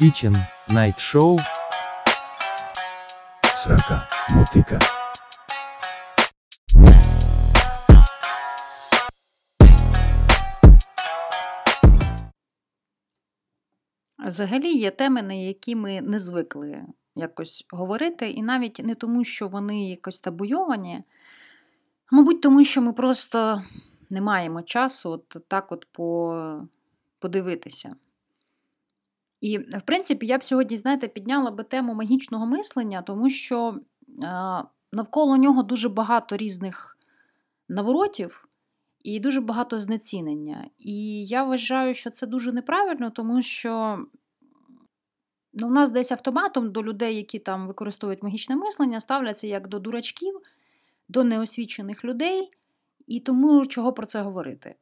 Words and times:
Kitchen 0.00 0.34
Night 0.72 0.98
Show. 0.98 1.38
Срака, 3.54 4.08
мотика. 4.34 4.78
Взагалі 14.26 14.72
є 14.72 14.90
теми, 14.90 15.22
на 15.22 15.34
які 15.34 15.76
ми 15.76 16.00
не 16.00 16.18
звикли 16.18 16.82
якось 17.16 17.66
говорити, 17.70 18.30
і 18.30 18.42
навіть 18.42 18.78
не 18.84 18.94
тому, 18.94 19.24
що 19.24 19.48
вони 19.48 19.88
якось 19.88 20.20
табуйовані, 20.20 21.02
а 22.12 22.16
мабуть, 22.16 22.40
тому 22.42 22.64
що 22.64 22.82
ми 22.82 22.92
просто 22.92 23.62
не 24.10 24.20
маємо 24.20 24.62
часу 24.62 25.10
от 25.10 25.36
так 25.48 25.72
от 25.72 25.86
по... 25.92 26.68
подивитися. 27.18 27.94
І, 29.44 29.58
в 29.58 29.82
принципі, 29.84 30.26
я 30.26 30.38
б 30.38 30.44
сьогодні, 30.44 30.78
знаєте, 30.78 31.08
підняла 31.08 31.50
би 31.50 31.64
тему 31.64 31.94
магічного 31.94 32.46
мислення, 32.46 33.02
тому 33.02 33.30
що 33.30 33.80
а, 34.22 34.62
навколо 34.92 35.36
нього 35.36 35.62
дуже 35.62 35.88
багато 35.88 36.36
різних 36.36 36.98
наворотів 37.68 38.48
і 39.02 39.20
дуже 39.20 39.40
багато 39.40 39.80
знецінення. 39.80 40.64
І 40.78 41.26
я 41.26 41.44
вважаю, 41.44 41.94
що 41.94 42.10
це 42.10 42.26
дуже 42.26 42.52
неправильно, 42.52 43.10
тому 43.10 43.42
що 43.42 44.04
ну, 45.52 45.66
у 45.66 45.70
нас 45.70 45.90
десь 45.90 46.12
автоматом 46.12 46.72
до 46.72 46.82
людей, 46.82 47.16
які 47.16 47.38
там 47.38 47.66
використовують 47.66 48.22
магічне 48.22 48.56
мислення, 48.56 49.00
ставляться 49.00 49.46
як 49.46 49.68
до 49.68 49.78
дурачків, 49.78 50.40
до 51.08 51.24
неосвічених 51.24 52.04
людей, 52.04 52.50
і 53.06 53.20
тому 53.20 53.66
чого 53.66 53.92
про 53.92 54.06
це 54.06 54.20
говорити. 54.20 54.74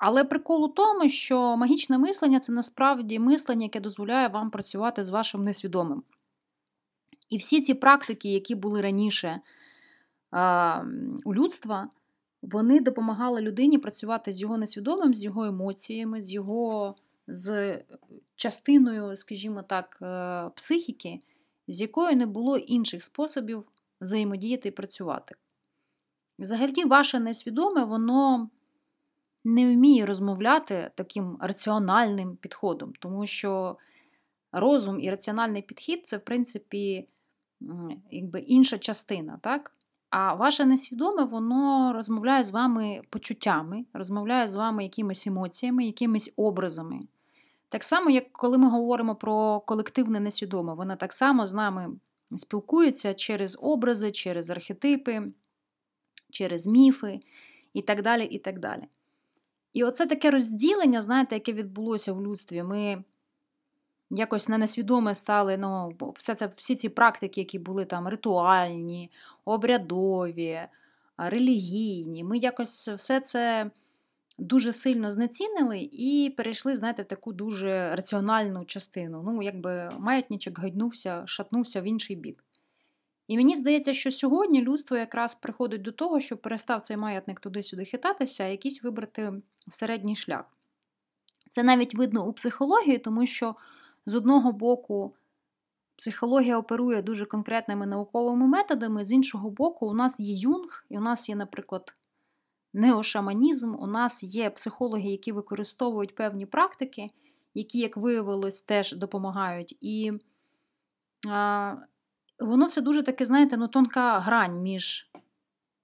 Але 0.00 0.24
прикол 0.24 0.64
у 0.64 0.68
тому, 0.68 1.08
що 1.08 1.56
магічне 1.56 1.98
мислення 1.98 2.40
це 2.40 2.52
насправді 2.52 3.18
мислення, 3.18 3.62
яке 3.62 3.80
дозволяє 3.80 4.28
вам 4.28 4.50
працювати 4.50 5.04
з 5.04 5.10
вашим 5.10 5.44
несвідомим. 5.44 6.02
І 7.28 7.36
всі 7.36 7.60
ці 7.60 7.74
практики, 7.74 8.32
які 8.32 8.54
були 8.54 8.80
раніше 8.80 9.40
а, 10.30 10.84
у 11.24 11.34
людства, 11.34 11.88
вони 12.42 12.80
допомагали 12.80 13.40
людині 13.40 13.78
працювати 13.78 14.32
з 14.32 14.40
його 14.40 14.58
несвідомим, 14.58 15.14
з 15.14 15.24
його 15.24 15.44
емоціями, 15.44 16.22
з 16.22 16.32
його 16.32 16.94
з 17.26 17.78
частиною, 18.36 19.16
скажімо 19.16 19.62
так, 19.62 19.98
е, 20.02 20.50
психіки, 20.54 21.20
з 21.68 21.80
якою 21.80 22.16
не 22.16 22.26
було 22.26 22.56
інших 22.56 23.02
способів 23.02 23.64
взаємодіяти 24.00 24.68
і 24.68 24.72
працювати. 24.72 25.34
Взагалі, 26.38 26.84
ваше 26.84 27.20
несвідоме, 27.20 27.84
воно 27.84 28.50
не 29.44 29.74
вміє 29.74 30.06
розмовляти 30.06 30.90
таким 30.94 31.36
раціональним 31.40 32.36
підходом, 32.36 32.92
тому 32.98 33.26
що 33.26 33.76
розум 34.52 35.00
і 35.00 35.10
раціональний 35.10 35.62
підхід 35.62 36.06
це, 36.06 36.16
в 36.16 36.22
принципі, 36.22 37.08
якби 38.10 38.40
інша 38.40 38.78
частина. 38.78 39.38
так? 39.42 39.72
А 40.10 40.34
ваше 40.34 40.64
несвідоме, 40.64 41.24
воно 41.24 41.92
розмовляє 41.92 42.44
з 42.44 42.50
вами 42.50 43.02
почуттями, 43.10 43.84
розмовляє 43.92 44.48
з 44.48 44.54
вами 44.54 44.82
якимись 44.82 45.26
емоціями, 45.26 45.84
якимись 45.84 46.34
образами. 46.36 47.00
Так 47.68 47.84
само, 47.84 48.10
як 48.10 48.32
коли 48.32 48.58
ми 48.58 48.70
говоримо 48.70 49.14
про 49.14 49.60
колективне 49.60 50.20
несвідоме, 50.20 50.74
воно 50.74 50.96
так 50.96 51.12
само 51.12 51.46
з 51.46 51.54
нами 51.54 51.90
спілкується 52.36 53.14
через 53.14 53.58
образи, 53.62 54.10
через 54.10 54.50
архетипи, 54.50 55.32
через 56.30 56.66
міфи 56.66 57.20
і 57.72 57.82
так 57.82 58.02
далі. 58.02 58.24
І 58.24 58.38
так 58.38 58.58
далі. 58.58 58.82
І 59.72 59.84
оце 59.84 60.06
таке 60.06 60.30
розділення, 60.30 61.02
знаєте, 61.02 61.34
яке 61.34 61.52
відбулося 61.52 62.12
в 62.12 62.22
людстві. 62.22 62.62
Ми 62.62 63.04
якось 64.10 64.48
на 64.48 64.58
несвідоме 64.58 65.14
стали, 65.14 65.56
ну, 65.56 65.96
все 66.16 66.34
це, 66.34 66.46
всі 66.46 66.76
ці 66.76 66.88
практики, 66.88 67.40
які 67.40 67.58
були 67.58 67.84
там 67.84 68.08
ритуальні, 68.08 69.10
обрядові, 69.44 70.60
релігійні, 71.18 72.24
ми 72.24 72.38
якось 72.38 72.88
все 72.88 73.20
це 73.20 73.70
дуже 74.38 74.72
сильно 74.72 75.10
знецінили 75.10 75.88
і 75.92 76.34
перейшли, 76.36 76.76
знаєте, 76.76 77.02
в 77.02 77.06
таку 77.06 77.32
дуже 77.32 77.94
раціональну 77.96 78.64
частину. 78.64 79.22
Ну, 79.26 79.42
якби 79.42 79.90
маятничок 79.98 80.58
гайднувся, 80.58 81.22
шатнувся 81.26 81.80
в 81.80 81.84
інший 81.84 82.16
бік. 82.16 82.44
І 83.30 83.36
мені 83.36 83.56
здається, 83.56 83.92
що 83.92 84.10
сьогодні 84.10 84.62
людство 84.62 84.96
якраз 84.96 85.34
приходить 85.34 85.82
до 85.82 85.92
того, 85.92 86.20
щоб 86.20 86.42
перестав 86.42 86.82
цей 86.82 86.96
маятник 86.96 87.40
туди-сюди 87.40 87.84
хитатися, 87.84 88.44
а 88.44 88.46
якийсь 88.46 88.82
вибрати 88.82 89.32
середній 89.68 90.16
шлях. 90.16 90.44
Це 91.50 91.62
навіть 91.62 91.94
видно 91.94 92.26
у 92.26 92.32
психології, 92.32 92.98
тому 92.98 93.26
що 93.26 93.54
з 94.06 94.14
одного 94.14 94.52
боку 94.52 95.14
психологія 95.96 96.58
оперує 96.58 97.02
дуже 97.02 97.26
конкретними 97.26 97.86
науковими 97.86 98.46
методами, 98.46 99.04
з 99.04 99.12
іншого 99.12 99.50
боку, 99.50 99.86
у 99.86 99.94
нас 99.94 100.20
є 100.20 100.34
юнг, 100.34 100.84
і 100.88 100.98
у 100.98 101.00
нас 101.00 101.28
є, 101.28 101.36
наприклад, 101.36 101.94
неошаманізм, 102.72 103.74
у 103.74 103.86
нас 103.86 104.22
є 104.22 104.50
психологи, 104.50 105.10
які 105.10 105.32
використовують 105.32 106.14
певні 106.14 106.46
практики, 106.46 107.08
які, 107.54 107.78
як 107.78 107.96
виявилось, 107.96 108.62
теж 108.62 108.92
допомагають. 108.92 109.76
І 109.80 110.12
а, 111.28 111.76
воно 112.40 112.66
все 112.66 112.80
дуже 112.80 113.02
таке, 113.02 113.24
знаєте, 113.24 113.56
ну, 113.56 113.68
тонка 113.68 114.18
грань 114.18 114.62
між 114.62 115.10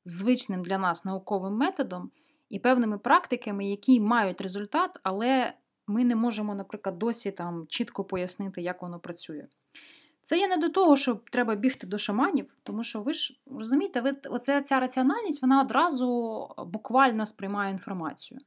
звичним 0.05 0.63
для 0.63 0.79
нас 0.79 1.05
науковим 1.05 1.53
методом 1.53 2.11
і 2.49 2.59
певними 2.59 2.99
практиками, 2.99 3.67
які 3.67 4.01
мають 4.01 4.41
результат, 4.41 5.01
але 5.03 5.53
ми 5.87 6.05
не 6.05 6.17
можемо, 6.17 6.55
наприклад, 6.55 6.99
досі 6.99 7.31
там 7.31 7.67
чітко 7.69 8.05
пояснити, 8.05 8.63
як 8.63 8.83
воно 8.83 8.99
працює. 8.99 9.47
Це 10.23 10.39
є 10.39 10.49
не 10.49 10.57
до 10.57 10.69
того, 10.69 10.97
що 10.97 11.21
треба 11.33 11.55
бігти 11.55 11.87
до 11.87 11.99
шаманів, 11.99 12.57
тому 12.63 12.85
що 12.85 13.03
ви 13.03 13.13
ж 13.13 13.41
розумієте, 13.47 14.01
ви, 14.01 14.17
оця 14.31 14.63
ця 14.63 14.81
раціональність 14.81 15.43
вона 15.43 15.61
одразу 15.61 16.49
буквально 16.59 17.27
сприймає 17.27 17.73
інформацію. 17.73 18.41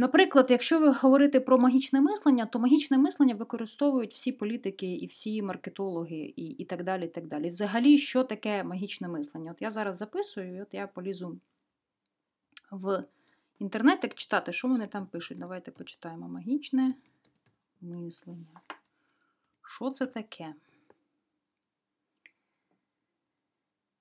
Наприклад, 0.00 0.46
якщо 0.50 0.80
ви 0.80 0.92
говорите 0.92 1.40
про 1.40 1.58
магічне 1.58 2.00
мислення, 2.00 2.46
то 2.46 2.58
магічне 2.58 2.98
мислення 2.98 3.34
використовують 3.34 4.14
всі 4.14 4.32
політики 4.32 4.94
і 4.94 5.06
всі 5.06 5.42
маркетологи, 5.42 6.34
і 6.36 6.46
і 6.46 6.64
так 6.64 6.84
далі. 6.84 7.04
І 7.04 7.08
так 7.08 7.26
далі. 7.26 7.50
Взагалі, 7.50 7.98
що 7.98 8.24
таке 8.24 8.64
магічне 8.64 9.08
мислення? 9.08 9.50
От 9.50 9.62
я 9.62 9.70
зараз 9.70 9.96
записую, 9.96 10.56
і 10.56 10.62
от 10.62 10.74
я 10.74 10.86
полізу 10.86 11.40
в 12.70 13.04
інтернетик 13.58 14.14
читати, 14.14 14.52
що 14.52 14.68
вони 14.68 14.86
там 14.86 15.06
пишуть. 15.06 15.38
Давайте 15.38 15.70
почитаємо 15.70 16.28
магічне 16.28 16.94
мислення. 17.80 18.60
Що 19.62 19.90
це 19.90 20.06
таке? 20.06 20.54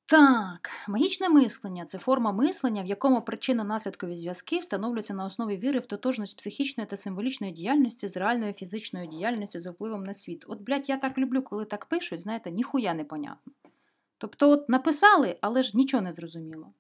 Так, 0.10 0.70
магічне 0.88 1.30
мислення 1.30 1.86
це 1.86 1.98
форма 1.98 2.32
мислення, 2.32 2.84
в 2.84 2.86
якому 2.86 3.20
причинно-наслідкові 3.20 4.16
зв'язки 4.16 4.60
встановлюються 4.60 5.14
на 5.14 5.26
основі 5.26 5.58
віри 5.58 5.80
в 5.80 5.86
тотожність 5.86 6.38
психічної 6.38 6.88
та 6.88 6.98
символічної 6.98 7.54
діяльності 7.54 8.08
з 8.08 8.18
реальною 8.18 8.54
фізичною 8.54 9.08
діяльністю 9.08 9.60
за 9.60 9.72
впливом 9.72 10.04
на 10.04 10.14
світ. 10.14 10.46
От, 10.48 10.62
блядь, 10.62 10.90
я 10.90 10.98
так 10.98 11.18
люблю, 11.18 11.42
коли 11.42 11.66
так 11.66 11.86
пишуть, 11.86 12.22
знаєте, 12.22 12.52
ніхуя 12.52 12.94
не 12.94 13.04
понятно. 13.04 13.54
Тобто, 14.18 14.50
от 14.50 14.70
написали, 14.70 15.38
але 15.42 15.64
ж 15.64 15.78
нічого 15.78 16.04
не 16.04 16.12
зрозуміло. 16.12 16.74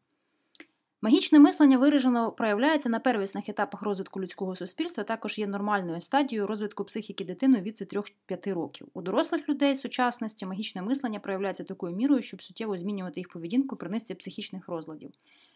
Магічне 1.01 1.39
мислення 1.39 1.77
виражено 1.77 2.31
проявляється 2.31 2.89
на 2.89 2.99
первісних 2.99 3.49
етапах 3.49 3.81
розвитку 3.81 4.21
людського 4.21 4.55
суспільства, 4.55 5.03
також 5.03 5.39
є 5.39 5.47
нормальною 5.47 6.01
стадією 6.01 6.47
розвитку 6.47 6.85
психіки 6.85 7.25
дитини 7.25 7.61
віці 7.61 7.85
3-5 7.85 8.53
років. 8.53 8.87
У 8.93 9.01
дорослих 9.01 9.49
людей 9.49 9.75
сучасності 9.75 10.45
магічне 10.45 10.81
мислення 10.81 11.19
проявляється 11.19 11.63
такою 11.63 11.95
мірою, 11.95 12.21
щоб 12.21 12.41
суттєво 12.41 12.77
змінювати 12.77 13.19
їх 13.19 13.29
поведінку 13.29 13.75
при 13.75 13.89
низці 13.89 14.15
психічних 14.15 14.67
розладів. 14.67 15.11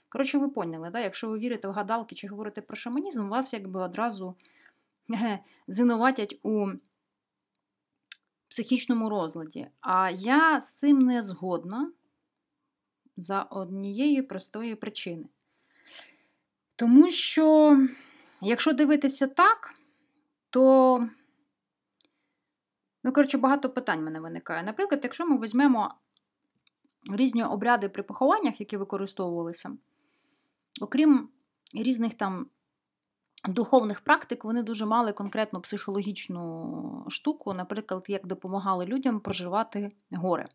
Коротше, 0.10 0.38
ви 0.38 0.50
поняли, 0.50 0.90
да? 0.90 1.00
якщо 1.00 1.30
ви 1.30 1.40
вірите 1.40 1.68
в 1.68 1.72
гадалки 1.72 2.16
чи 2.16 2.28
говорите 2.28 2.62
про 2.62 2.76
шаманізм, 2.76 3.30
вас 3.30 3.54
якби 3.54 3.82
одразу 3.82 4.36
звинуватять 5.68 6.40
у 6.44 6.68
психічному 8.48 9.10
розладі. 9.10 9.68
А 9.82 10.10
я 10.10 10.62
з 10.62 10.74
цим 10.74 11.00
не 11.00 11.22
згодна 11.22 11.92
за 13.18 13.42
однієї 13.42 14.22
простої 14.22 14.76
причини. 14.76 15.26
Тому 16.84 17.10
що, 17.10 17.78
якщо 18.42 18.74
дивитися 18.74 19.28
так, 19.28 19.74
то, 20.50 21.08
ну, 23.04 23.14
коротше, 23.14 23.38
багато 23.38 23.70
питань 23.70 24.00
в 24.00 24.04
мене 24.04 24.20
виникає. 24.20 24.64
Наприклад, 24.64 25.00
якщо 25.04 25.26
ми 25.26 25.40
візьмемо 25.40 25.94
різні 27.12 27.44
обряди 27.44 27.90
при 27.90 28.04
похованнях, 28.04 28.60
які 28.60 28.78
використовувалися, 28.78 29.78
окрім 30.82 31.30
різних 31.74 32.14
там 32.14 32.48
духовних 33.48 34.02
практик, 34.02 34.44
вони 34.44 34.64
дуже 34.64 34.86
мали 34.86 35.14
конкретну 35.14 35.62
психологічну 35.62 37.06
штуку, 37.10 37.54
наприклад, 37.54 38.06
як 38.08 38.28
допомагали 38.28 38.86
людям 38.86 39.20
проживати 39.20 39.92
горе. 40.12 40.46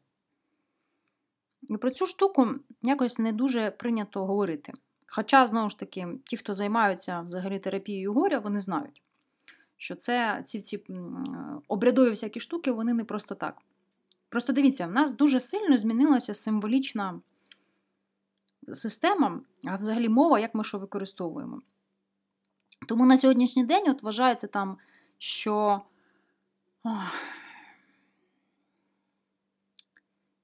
І 1.62 1.76
про 1.76 1.90
цю 1.90 2.06
штуку 2.06 2.48
якось 2.82 3.18
не 3.18 3.32
дуже 3.32 3.70
прийнято 3.70 4.26
говорити. 4.26 4.72
Хоча, 5.10 5.46
знову 5.46 5.70
ж 5.70 5.78
таки, 5.78 6.08
ті, 6.24 6.36
хто 6.36 6.54
займаються 6.54 7.20
взагалі 7.20 7.58
терапією 7.58 8.12
горя, 8.12 8.38
вони 8.38 8.60
знають, 8.60 9.02
що 9.76 9.94
це 9.94 10.42
ці 10.44 10.60
ці 10.60 10.82
обрядові 11.68 12.10
всякі 12.10 12.40
штуки, 12.40 12.72
вони 12.72 12.94
не 12.94 13.04
просто 13.04 13.34
так. 13.34 13.62
Просто 14.28 14.52
дивіться, 14.52 14.86
в 14.86 14.92
нас 14.92 15.14
дуже 15.14 15.40
сильно 15.40 15.78
змінилася 15.78 16.34
символічна 16.34 17.20
система, 18.72 19.40
а 19.64 19.76
взагалі 19.76 20.08
мова, 20.08 20.38
як 20.38 20.54
ми 20.54 20.64
що 20.64 20.78
використовуємо. 20.78 21.62
Тому 22.88 23.06
на 23.06 23.18
сьогоднішній 23.18 23.64
день 23.64 23.88
от 23.88 24.02
вважається 24.02 24.46
там, 24.46 24.78
що. 25.18 25.80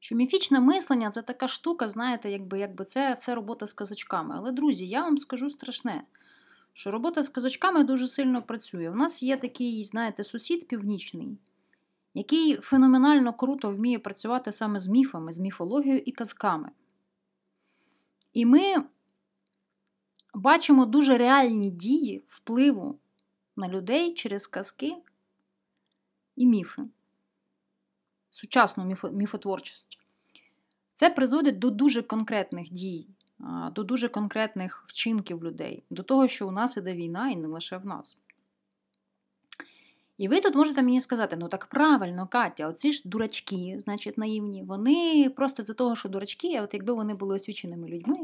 Що 0.04 0.14
міфічне 0.14 0.60
мислення 0.60 1.10
це 1.10 1.22
така 1.22 1.48
штука, 1.48 1.88
знаєте, 1.88 2.30
якби 2.30 2.58
якби 2.58 2.84
це 2.84 3.14
все 3.14 3.34
робота 3.34 3.66
з 3.66 3.72
казочками. 3.72 4.34
Але, 4.38 4.52
друзі, 4.52 4.86
я 4.86 5.02
вам 5.02 5.18
скажу 5.18 5.48
страшне, 5.48 6.04
що 6.72 6.90
робота 6.90 7.22
з 7.22 7.28
казочками 7.28 7.84
дуже 7.84 8.08
сильно 8.08 8.42
працює. 8.42 8.90
У 8.90 8.94
нас 8.94 9.22
є 9.22 9.36
такий, 9.36 9.84
знаєте, 9.84 10.24
сусід 10.24 10.68
північний, 10.68 11.38
який 12.14 12.56
феноменально 12.56 13.32
круто 13.32 13.70
вміє 13.70 13.98
працювати 13.98 14.52
саме 14.52 14.80
з 14.80 14.86
міфами, 14.86 15.32
з 15.32 15.38
міфологією 15.38 16.02
і 16.06 16.12
казками. 16.12 16.70
І 18.32 18.46
ми 18.46 18.74
бачимо 20.34 20.86
дуже 20.86 21.18
реальні 21.18 21.70
дії 21.70 22.24
впливу 22.26 22.98
на 23.56 23.68
людей 23.68 24.14
через 24.14 24.46
казки 24.46 24.96
і 26.36 26.46
міфи, 26.46 26.82
сучасну 28.34 28.96
міфотворчість. 29.12 29.98
Це 30.94 31.10
призводить 31.10 31.58
до 31.58 31.70
дуже 31.70 32.02
конкретних 32.02 32.70
дій, 32.70 33.06
до 33.72 33.82
дуже 33.82 34.08
конкретних 34.08 34.84
вчинків 34.86 35.44
людей, 35.44 35.82
до 35.90 36.02
того, 36.02 36.28
що 36.28 36.48
у 36.48 36.50
нас 36.50 36.76
іде 36.76 36.94
війна, 36.94 37.30
і 37.30 37.36
не 37.36 37.46
лише 37.46 37.76
в 37.76 37.86
нас. 37.86 38.18
І 40.18 40.28
ви 40.28 40.40
тут 40.40 40.54
можете 40.54 40.82
мені 40.82 41.00
сказати, 41.00 41.36
ну 41.36 41.48
так 41.48 41.66
правильно, 41.66 42.26
Катя, 42.26 42.68
оці 42.68 42.92
ж 42.92 43.02
дурачки, 43.04 43.76
значить, 43.78 44.18
наївні, 44.18 44.62
вони 44.62 45.30
просто 45.36 45.62
за 45.62 45.74
того, 45.74 45.96
що 45.96 46.08
дурачки, 46.08 46.56
а 46.56 46.62
от 46.62 46.74
якби 46.74 46.92
вони 46.92 47.14
були 47.14 47.34
освіченими 47.34 47.88
людьми, 47.88 48.18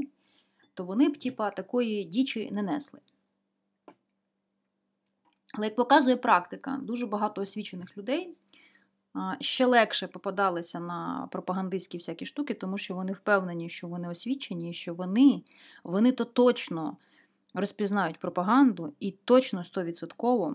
то 0.74 0.84
вони 0.84 1.08
б, 1.08 1.16
типа, 1.16 1.50
такої 1.50 2.04
дічі 2.04 2.50
не 2.52 2.62
несли. 2.62 3.00
Але 5.54 5.66
як 5.66 5.76
показує 5.76 6.16
практика, 6.16 6.78
дуже 6.82 7.06
багато 7.06 7.40
освічених 7.40 7.98
людей 7.98 8.36
ще 9.40 9.66
легше 9.66 10.06
попадалися 10.06 10.80
на 10.80 11.28
пропагандистські 11.32 11.98
всякі 11.98 12.26
штуки, 12.26 12.54
тому 12.54 12.78
що 12.78 12.94
вони 12.94 13.12
впевнені, 13.12 13.68
що 13.68 13.88
вони 13.88 14.08
освічені, 14.08 14.72
що 14.72 14.94
вони, 14.94 15.42
вони 15.84 16.12
то 16.12 16.24
точно 16.24 16.96
розпізнають 17.54 18.18
пропаганду 18.18 18.94
і 19.00 19.10
точно 19.10 19.60
100% 19.60 20.54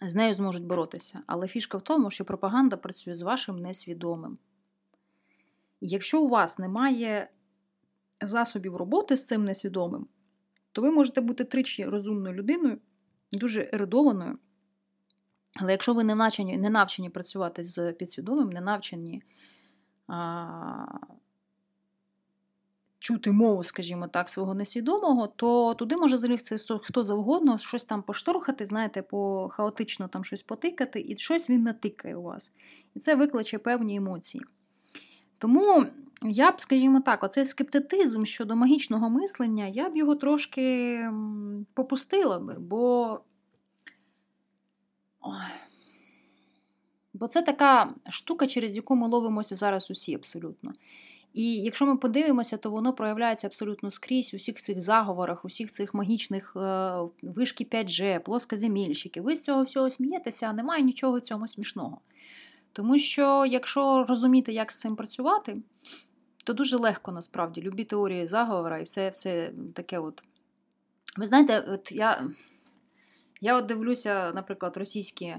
з 0.00 0.14
нею 0.14 0.34
зможуть 0.34 0.64
боротися. 0.64 1.22
Але 1.26 1.48
фішка 1.48 1.78
в 1.78 1.82
тому, 1.82 2.10
що 2.10 2.24
пропаганда 2.24 2.76
працює 2.76 3.14
з 3.14 3.22
вашим 3.22 3.60
несвідомим. 3.60 4.36
Якщо 5.80 6.22
у 6.22 6.28
вас 6.28 6.58
немає 6.58 7.30
засобів 8.22 8.76
роботи 8.76 9.16
з 9.16 9.26
цим 9.26 9.44
несвідомим, 9.44 10.06
то 10.72 10.82
ви 10.82 10.90
можете 10.90 11.20
бути 11.20 11.44
тричі 11.44 11.84
розумною 11.84 12.34
людиною, 12.34 12.78
дуже 13.32 13.70
ерудованою. 13.72 14.38
Але 15.56 15.72
якщо 15.72 15.94
ви 15.94 16.04
не 16.04 16.14
навчені 16.14 16.58
не 16.58 16.70
навчені 16.70 17.10
працювати 17.10 17.64
з 17.64 17.92
підсвідомим, 17.92 18.50
не 18.50 18.60
навчені 18.60 19.22
а, 20.08 20.86
чути 22.98 23.32
мову, 23.32 23.62
скажімо 23.62 24.08
так, 24.08 24.30
свого 24.30 24.54
несвідомого, 24.54 25.26
то 25.26 25.74
туди 25.74 25.96
може 25.96 26.16
залізти 26.16 26.56
хто 26.82 27.02
завгодно, 27.02 27.58
щось 27.58 27.84
там 27.84 28.02
пошторхати, 28.02 28.66
знаєте, 28.66 29.02
по 29.02 29.48
хаотично 29.48 30.08
там 30.08 30.24
щось 30.24 30.42
потикати, 30.42 31.04
і 31.08 31.16
щось 31.16 31.50
він 31.50 31.62
натикає 31.62 32.16
у 32.16 32.22
вас. 32.22 32.52
І 32.94 32.98
це 33.00 33.14
викличе 33.14 33.58
певні 33.58 33.96
емоції. 33.96 34.44
Тому 35.38 35.84
я 36.22 36.50
б, 36.50 36.60
скажімо 36.60 37.00
так, 37.00 37.24
оцей 37.24 37.44
скептицизм 37.44 38.24
щодо 38.24 38.56
магічного 38.56 39.10
мислення, 39.10 39.66
я 39.66 39.88
б 39.88 39.96
його 39.96 40.14
трошки 40.14 40.98
попустила 41.74 42.38
би, 42.38 42.54
бо. 42.58 43.20
Бо 47.14 47.26
це 47.28 47.42
така 47.42 47.94
штука, 48.10 48.46
через 48.46 48.76
яку 48.76 48.96
ми 48.96 49.08
ловимося 49.08 49.54
зараз 49.54 49.90
усі 49.90 50.14
абсолютно. 50.14 50.72
І 51.36 51.54
якщо 51.54 51.86
ми 51.86 51.96
подивимося, 51.96 52.56
то 52.56 52.70
воно 52.70 52.92
проявляється 52.92 53.46
абсолютно 53.46 53.90
скрізь 53.90 54.34
у 54.34 54.36
всіх 54.36 54.56
цих 54.56 54.80
заговорах, 54.82 55.44
у 55.44 55.48
всіх 55.48 55.70
цих 55.70 55.94
магічних 55.94 56.56
е, 56.56 56.98
вишки 57.22 57.64
5G, 57.64 58.18
плоскоземільщики. 58.18 59.20
Ви 59.20 59.36
з 59.36 59.44
цього 59.44 59.62
всього 59.62 59.90
смієтеся, 59.90 60.46
а 60.46 60.52
немає 60.52 60.82
нічого 60.82 61.20
цьому 61.20 61.48
смішного. 61.48 62.00
Тому 62.72 62.98
що, 62.98 63.46
якщо 63.46 64.04
розуміти, 64.04 64.52
як 64.52 64.72
з 64.72 64.80
цим 64.80 64.96
працювати, 64.96 65.62
то 66.44 66.52
дуже 66.52 66.76
легко 66.76 67.12
насправді 67.12 67.62
любі 67.62 67.84
теорії 67.84 68.26
заговора 68.26 68.78
і 68.78 68.82
все 68.82 69.10
все 69.10 69.52
таке. 69.74 69.98
от. 69.98 70.22
Ви 71.16 71.26
знаєте, 71.26 71.64
от 71.68 71.92
я 71.92 72.28
я 73.40 73.56
от 73.56 73.66
дивлюся, 73.66 74.32
наприклад, 74.34 74.76
російські 74.76 75.36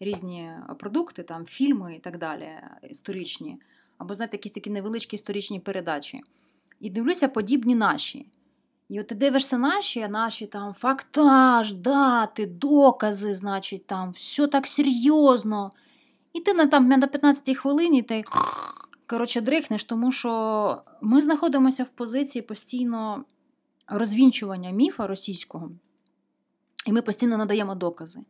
різні 0.00 0.50
продукти, 0.78 1.22
там, 1.22 1.44
фільми 1.44 1.96
і 1.96 1.98
так 1.98 2.18
далі, 2.18 2.48
історичні, 2.90 3.60
або, 3.98 4.14
знаєте, 4.14 4.36
якісь 4.36 4.52
такі 4.52 4.70
невеличкі 4.70 5.16
історичні 5.16 5.60
передачі. 5.60 6.20
І 6.80 6.90
дивлюся 6.90 7.28
подібні 7.28 7.74
наші. 7.74 8.26
І 8.88 9.00
от 9.00 9.06
ти 9.06 9.14
дивишся 9.14 9.58
наші, 9.58 10.08
наші 10.08 10.46
там 10.46 10.74
фактаж, 10.74 11.72
дати, 11.72 12.46
докази, 12.46 13.34
значить, 13.34 13.86
там, 13.86 14.10
все 14.10 14.46
так 14.46 14.66
серйозно. 14.66 15.70
І 16.32 16.40
ти 16.40 16.54
на 16.54 16.66
там 16.66 16.88
на 16.88 17.06
15 17.06 17.56
хвилині 17.56 18.02
ти 18.02 18.24
коротше, 19.10 19.40
дрихнеш, 19.40 19.84
тому 19.84 20.12
що 20.12 20.82
ми 21.00 21.20
знаходимося 21.20 21.84
в 21.84 21.90
позиції 21.90 22.42
постійно 22.42 23.24
розвінчування 23.86 24.70
міфа 24.70 25.06
російського, 25.06 25.70
і 26.86 26.92
ми 26.92 27.02
постійно 27.02 27.38
надаємо 27.38 27.74
докази. 27.74 28.20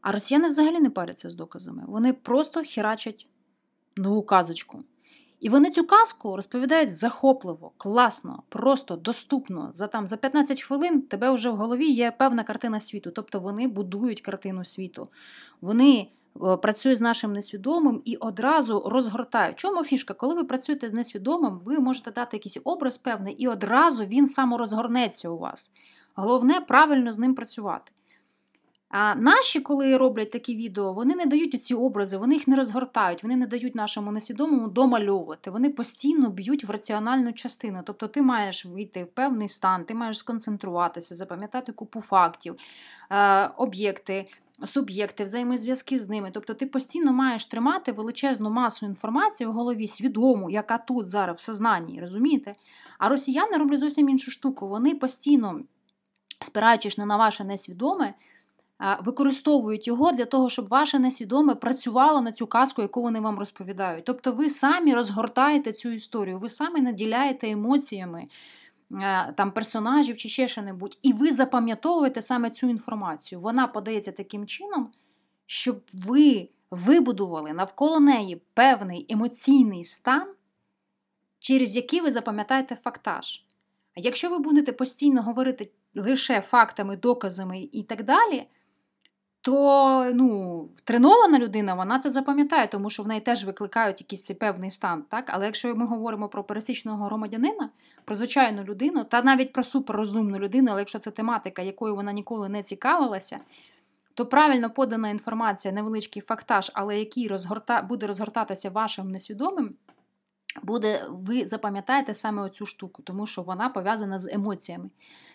А 0.00 0.12
росіяни 0.12 0.48
взагалі 0.48 0.80
не 0.80 0.90
паряться 0.90 1.30
з 1.30 1.34
доказами. 1.34 1.84
Вони 1.86 2.12
просто 2.12 2.62
херачать 2.66 3.26
нову 3.96 4.22
казочку. 4.22 4.78
І 5.40 5.48
вони 5.48 5.70
цю 5.70 5.86
казку 5.86 6.36
розповідають 6.36 6.94
захопливо, 6.94 7.72
класно, 7.76 8.42
просто, 8.48 8.96
доступно. 8.96 9.68
За 9.72 9.86
там, 9.86 10.08
за 10.08 10.16
15 10.16 10.62
хвилин 10.62 11.02
тебе 11.02 11.30
вже 11.30 11.50
в 11.50 11.56
голові 11.56 11.86
є 11.86 12.10
певна 12.18 12.44
картина 12.44 12.80
світу. 12.80 13.10
Тобто 13.10 13.40
вони 13.40 13.68
будують 13.68 14.20
картину 14.20 14.64
світу. 14.64 15.08
Вони 15.60 16.08
е, 16.44 16.56
працюють 16.56 16.98
з 16.98 17.00
нашим 17.00 17.32
несвідомим 17.32 18.02
і 18.04 18.16
одразу 18.16 18.82
розгортають. 18.86 19.56
Чому 19.56 19.84
фішка? 19.84 20.14
Коли 20.14 20.34
ви 20.34 20.44
працюєте 20.44 20.88
з 20.88 20.92
несвідомим, 20.92 21.60
ви 21.60 21.78
можете 21.78 22.10
дати 22.10 22.36
якийсь 22.36 22.58
образ 22.64 22.98
певний, 22.98 23.34
і 23.34 23.48
одразу 23.48 24.04
він 24.04 24.28
саморозгорнеться 24.28 25.28
у 25.28 25.38
вас. 25.38 25.72
Головне 26.14 26.60
правильно 26.60 27.12
з 27.12 27.18
ним 27.18 27.34
працювати. 27.34 27.92
А 28.90 29.14
наші, 29.14 29.60
коли 29.60 29.96
роблять 29.96 30.30
такі 30.30 30.56
відео, 30.56 30.92
вони 30.92 31.14
не 31.14 31.26
дають 31.26 31.62
ці 31.62 31.74
образи, 31.74 32.16
вони 32.16 32.34
їх 32.34 32.48
не 32.48 32.56
розгортають, 32.56 33.22
вони 33.22 33.36
не 33.36 33.46
дають 33.46 33.74
нашому 33.74 34.12
несвідомому 34.12 34.68
домальовувати. 34.68 35.50
Вони 35.50 35.70
постійно 35.70 36.30
б'ють 36.30 36.64
в 36.64 36.70
раціональну 36.70 37.32
частину. 37.32 37.80
Тобто 37.84 38.08
ти 38.08 38.22
маєш 38.22 38.66
вийти 38.66 39.04
в 39.04 39.06
певний 39.06 39.48
стан, 39.48 39.84
ти 39.84 39.94
маєш 39.94 40.18
сконцентруватися, 40.18 41.14
запам'ятати 41.14 41.72
купу 41.72 42.00
фактів, 42.00 42.56
е, 43.10 43.46
об'єкти. 43.56 44.26
Суб'єкти, 44.64 45.24
взаємозв'язки 45.24 45.98
з 45.98 46.08
ними. 46.08 46.30
Тобто 46.32 46.54
ти 46.54 46.66
постійно 46.66 47.12
маєш 47.12 47.46
тримати 47.46 47.92
величезну 47.92 48.50
масу 48.50 48.86
інформації 48.86 49.48
в 49.48 49.52
голові, 49.52 49.86
свідому, 49.86 50.50
яка 50.50 50.78
тут 50.78 51.08
зараз 51.08 51.36
в 51.36 51.40
сознанні, 51.40 52.00
розумієте? 52.00 52.54
А 52.98 53.08
росіяни 53.08 53.56
роблять 53.56 53.78
зовсім 53.78 54.08
іншу 54.08 54.30
штуку. 54.30 54.68
Вони 54.68 54.94
постійно, 54.94 55.60
спираючись 56.40 56.98
на 56.98 57.16
ваше 57.16 57.44
несвідоме, 57.44 58.14
використовують 59.00 59.86
його 59.86 60.12
для 60.12 60.24
того, 60.24 60.48
щоб 60.48 60.68
ваше 60.68 60.98
несвідоме 60.98 61.54
працювало 61.54 62.20
на 62.20 62.32
цю 62.32 62.46
казку, 62.46 62.82
яку 62.82 63.02
вони 63.02 63.20
вам 63.20 63.38
розповідають. 63.38 64.04
Тобто 64.04 64.32
ви 64.32 64.48
самі 64.48 64.94
розгортаєте 64.94 65.72
цю 65.72 65.90
історію, 65.90 66.38
ви 66.38 66.48
самі 66.48 66.80
наділяєте 66.80 67.50
емоціями 67.50 68.24
там 69.34 69.52
персонажів 69.54 70.16
чи 70.16 70.28
ще 70.28 70.48
що-небудь, 70.48 70.98
і 71.02 71.12
ви 71.12 71.30
запам'ятовуєте 71.30 72.22
саме 72.22 72.50
цю 72.50 72.68
інформацію. 72.68 73.40
Вона 73.40 73.66
подається 73.66 74.12
таким 74.12 74.46
чином, 74.46 74.88
щоб 75.46 75.82
ви 75.92 76.48
вибудували 76.70 77.52
навколо 77.52 78.00
неї 78.00 78.42
певний 78.54 79.06
емоційний 79.08 79.84
стан, 79.84 80.28
через 81.38 81.76
який 81.76 82.00
ви 82.00 82.10
запам'ятаєте 82.10 82.76
фактаж. 82.76 83.44
А 83.96 84.00
якщо 84.00 84.30
ви 84.30 84.38
будете 84.38 84.72
постійно 84.72 85.22
говорити 85.22 85.70
лише 85.94 86.40
фактами, 86.40 86.96
доказами 86.96 87.68
і 87.72 87.82
так 87.82 88.04
далі 88.04 88.46
то 89.42 90.10
ну, 90.14 90.68
тренована 90.84 91.38
людина 91.38 91.74
вона 91.74 91.98
це 91.98 92.10
запам'ятає, 92.10 92.66
тому 92.66 92.90
що 92.90 93.02
в 93.02 93.08
неї 93.08 93.20
теж 93.20 93.44
викликають 93.44 94.00
якийсь 94.00 94.24
цей 94.24 94.36
певний 94.36 94.70
стан. 94.70 95.04
Так? 95.08 95.24
Але 95.28 95.46
якщо 95.46 95.74
ми 95.76 95.86
говоримо 95.86 96.28
про 96.28 96.44
пересічного 96.44 97.04
громадянина, 97.04 97.70
про 98.04 98.16
звичайну 98.16 98.62
людину, 98.62 99.04
та 99.04 99.22
навіть 99.22 99.52
про 99.52 99.62
суперрозумну 99.62 100.38
людину, 100.38 100.68
але 100.70 100.80
якщо 100.80 100.98
це 100.98 101.10
тематика, 101.10 101.62
якою 101.62 101.94
вона 101.94 102.12
ніколи 102.12 102.48
не 102.48 102.62
цікавилася, 102.62 103.40
то 104.14 104.26
правильно 104.26 104.70
подана 104.70 105.08
інформація, 105.08 105.74
невеличкий 105.74 106.22
фактаж, 106.22 106.70
але 106.74 106.98
який 106.98 107.28
розгорта... 107.28 107.82
буде 107.82 108.06
розгортатися 108.06 108.70
вашим 108.70 109.10
несвідомим, 109.10 109.74
буде, 110.62 111.04
ви 111.08 111.44
запам'ятаєте 111.44 112.14
саме 112.14 112.42
оцю 112.42 112.66
штуку, 112.66 113.02
тому 113.02 113.26
що 113.26 113.42
вона 113.42 113.68
пов'язана 113.68 114.18
з 114.18 114.28
емоціями. 114.32 114.90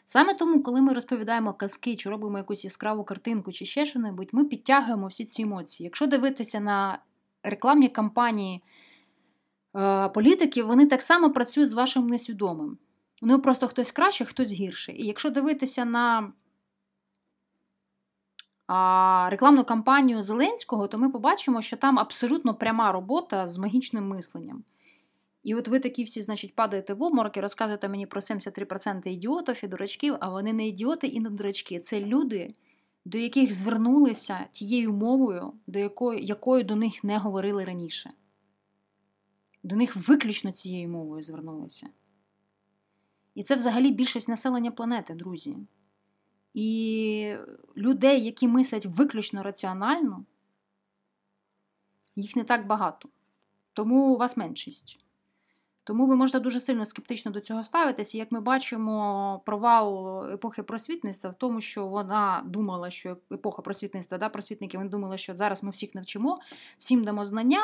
Саме 0.05 0.33
тому, 0.33 0.63
коли 0.63 0.81
ми 0.81 0.93
розповідаємо 0.93 1.53
казки, 1.53 1.95
чи 1.95 2.09
робимо 2.09 2.37
якусь 2.37 2.63
яскраву 2.63 3.03
картинку, 3.03 3.51
чи 3.51 3.65
ще 3.65 3.85
що-небудь, 3.85 4.29
ми 4.31 4.45
підтягуємо 4.45 5.07
всі 5.07 5.25
ці 5.25 5.41
емоції. 5.41 5.85
Якщо 5.85 6.07
дивитися 6.07 6.59
на 6.59 6.99
рекламні 7.43 7.89
кампанії 7.89 8.63
е, 9.75 10.09
політиків, 10.09 10.67
вони 10.67 10.85
так 10.85 11.01
само 11.01 11.31
працюють 11.31 11.69
з 11.69 11.73
вашим 11.73 12.07
несвідомим. 12.07 12.77
Ну, 13.21 13.41
просто 13.41 13.67
хтось 13.67 13.91
краще, 13.91 14.25
хтось 14.25 14.51
гірше. 14.51 14.91
І 14.91 15.05
якщо 15.05 15.29
дивитися 15.29 15.85
на 15.85 16.31
а, 18.67 19.27
рекламну 19.31 19.63
кампанію 19.63 20.23
Зеленського, 20.23 20.87
то 20.87 20.97
ми 20.97 21.09
побачимо, 21.09 21.61
що 21.61 21.77
там 21.77 21.99
абсолютно 21.99 22.53
пряма 22.53 22.91
робота 22.91 23.47
з 23.47 23.57
магічним 23.57 24.07
мисленням. 24.07 24.63
І 25.45 25.55
от 25.55 25.67
ви 25.67 25.79
такі 25.79 26.03
всі, 26.03 26.21
значить, 26.21 26.55
падаєте 26.55 26.93
в 26.93 27.03
обморок 27.03 27.37
і 27.37 27.41
розказуєте 27.41 27.89
мені 27.89 28.05
про 28.05 28.21
73% 28.21 29.07
ідіотів 29.07 29.59
і 29.63 29.67
дурачків, 29.67 30.15
а 30.19 30.29
вони 30.29 30.53
не 30.53 30.67
ідіоти 30.67 31.07
і 31.07 31.19
не 31.19 31.29
дурачки. 31.29 31.79
Це 31.79 32.01
люди, 32.01 32.53
до 33.05 33.17
яких 33.17 33.53
звернулися 33.53 34.47
тією 34.51 34.93
мовою, 34.93 35.53
до 35.67 35.79
якої, 35.79 36.25
якою 36.25 36.63
до 36.63 36.75
них 36.75 37.03
не 37.03 37.17
говорили 37.17 37.63
раніше. 37.63 38.11
До 39.63 39.75
них 39.75 39.95
виключно 39.95 40.51
цією 40.51 40.89
мовою 40.89 41.21
звернулися. 41.21 41.89
І 43.35 43.43
це 43.43 43.55
взагалі 43.55 43.91
більшість 43.91 44.29
населення 44.29 44.71
планети, 44.71 45.13
друзі. 45.13 45.57
І 46.53 47.35
людей, 47.77 48.25
які 48.25 48.47
мислять 48.47 48.85
виключно 48.85 49.43
раціонально, 49.43 50.25
їх 52.15 52.35
не 52.35 52.43
так 52.43 52.67
багато. 52.67 53.09
Тому 53.73 54.13
у 54.13 54.17
вас 54.17 54.37
меншість. 54.37 55.04
Тому 55.87 56.07
ви 56.07 56.15
можете 56.15 56.39
дуже 56.39 56.59
сильно 56.59 56.85
скептично 56.85 57.31
до 57.31 57.39
цього 57.39 57.63
ставитися. 57.63 58.17
Як 58.17 58.31
ми 58.31 58.41
бачимо, 58.41 59.41
провал 59.45 60.25
епохи 60.33 60.63
просвітництва 60.63 61.29
в 61.29 61.33
тому, 61.33 61.61
що 61.61 61.87
вона 61.87 62.43
думала, 62.45 62.89
що 62.89 63.17
епоха 63.31 63.61
просвітництва, 63.61 64.17
да, 64.17 64.29
просвітники 64.29 64.77
вони 64.77 64.89
думали, 64.89 65.17
що 65.17 65.35
зараз 65.35 65.63
ми 65.63 65.69
всіх 65.71 65.95
навчимо, 65.95 66.39
всім 66.77 67.03
дамо 67.03 67.25
знання, 67.25 67.59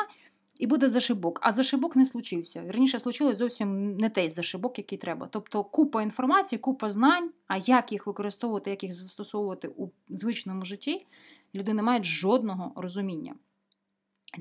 і 0.58 0.66
буде 0.66 0.88
зашибок. 0.88 1.38
А 1.42 1.52
зашибок 1.52 1.96
не 1.96 2.06
случився. 2.06 2.62
Вірніше, 2.62 2.98
случилось 2.98 3.36
зовсім 3.36 3.96
не 3.96 4.10
той 4.10 4.30
зашибок, 4.30 4.78
який 4.78 4.98
треба. 4.98 5.28
Тобто 5.30 5.64
купа 5.64 6.02
інформації, 6.02 6.58
купа 6.58 6.88
знань, 6.88 7.30
а 7.46 7.56
як 7.56 7.92
їх 7.92 8.06
використовувати, 8.06 8.70
як 8.70 8.82
їх 8.82 8.92
застосовувати 8.92 9.68
у 9.68 9.88
звичному 10.08 10.64
житті, 10.64 11.06
люди 11.54 11.74
не 11.74 11.82
мають 11.82 12.04
жодного 12.04 12.72
розуміння. 12.76 13.34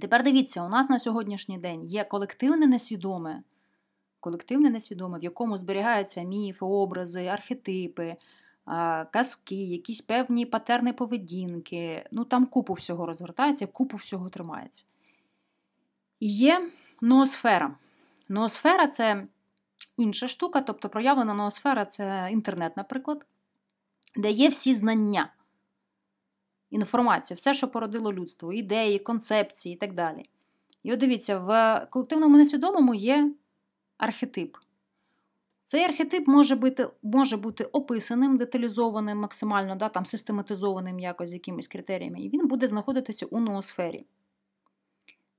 Тепер 0.01 0.23
дивіться, 0.23 0.63
у 0.65 0.69
нас 0.69 0.89
на 0.89 0.99
сьогоднішній 0.99 1.57
день 1.57 1.85
є 1.85 2.03
колективне 2.03 2.67
несвідоме 2.67 3.43
колективне 4.21 4.69
несвідоме, 4.69 5.19
в 5.19 5.23
якому 5.23 5.57
зберігаються 5.57 6.21
міфи, 6.21 6.65
образи, 6.65 7.25
архетипи, 7.25 8.15
казки, 9.11 9.55
якісь 9.55 10.01
певні 10.01 10.45
патерни 10.45 10.93
поведінки. 10.93 12.05
Ну 12.11 12.25
там 12.25 12.45
купу 12.45 12.73
всього 12.73 13.05
розгортається, 13.05 13.67
купу 13.67 13.97
всього 13.97 14.29
тримається. 14.29 14.85
І 16.19 16.35
є 16.35 16.71
ноосфера. 17.01 17.75
Ноосфера 18.29 18.87
це 18.87 19.27
інша 19.97 20.27
штука, 20.27 20.61
тобто 20.61 20.89
проявлена 20.89 21.33
ноосфера 21.33 21.85
це 21.85 22.29
інтернет, 22.31 22.77
наприклад, 22.77 23.25
де 24.15 24.31
є 24.31 24.49
всі 24.49 24.73
знання, 24.73 25.33
інформація, 26.69 27.35
все, 27.35 27.53
що 27.53 27.67
породило 27.67 28.13
людство, 28.13 28.53
ідеї, 28.53 28.99
концепції 28.99 29.75
і 29.75 29.77
так 29.77 29.93
далі. 29.93 30.29
І 30.83 30.93
от 30.93 30.99
дивіться, 30.99 31.39
в 31.39 31.87
колективному 31.89 32.37
несвідомому 32.37 32.95
є 32.95 33.33
архетип. 34.01 34.57
Цей 35.63 35.83
архетип 35.83 36.27
може 36.27 36.55
бути 36.55 36.87
може 37.03 37.37
бути 37.37 37.63
описаним, 37.63 38.37
деталізованим, 38.37 39.17
максимально 39.17 39.75
да, 39.75 39.89
там, 39.89 40.05
систематизованим 40.05 40.99
якось 40.99 41.33
якимись 41.33 41.67
критеріями, 41.67 42.21
і 42.21 42.29
він 42.29 42.47
буде 42.47 42.67
знаходитися 42.67 43.25
у 43.25 43.39
ноосфері. 43.39 44.05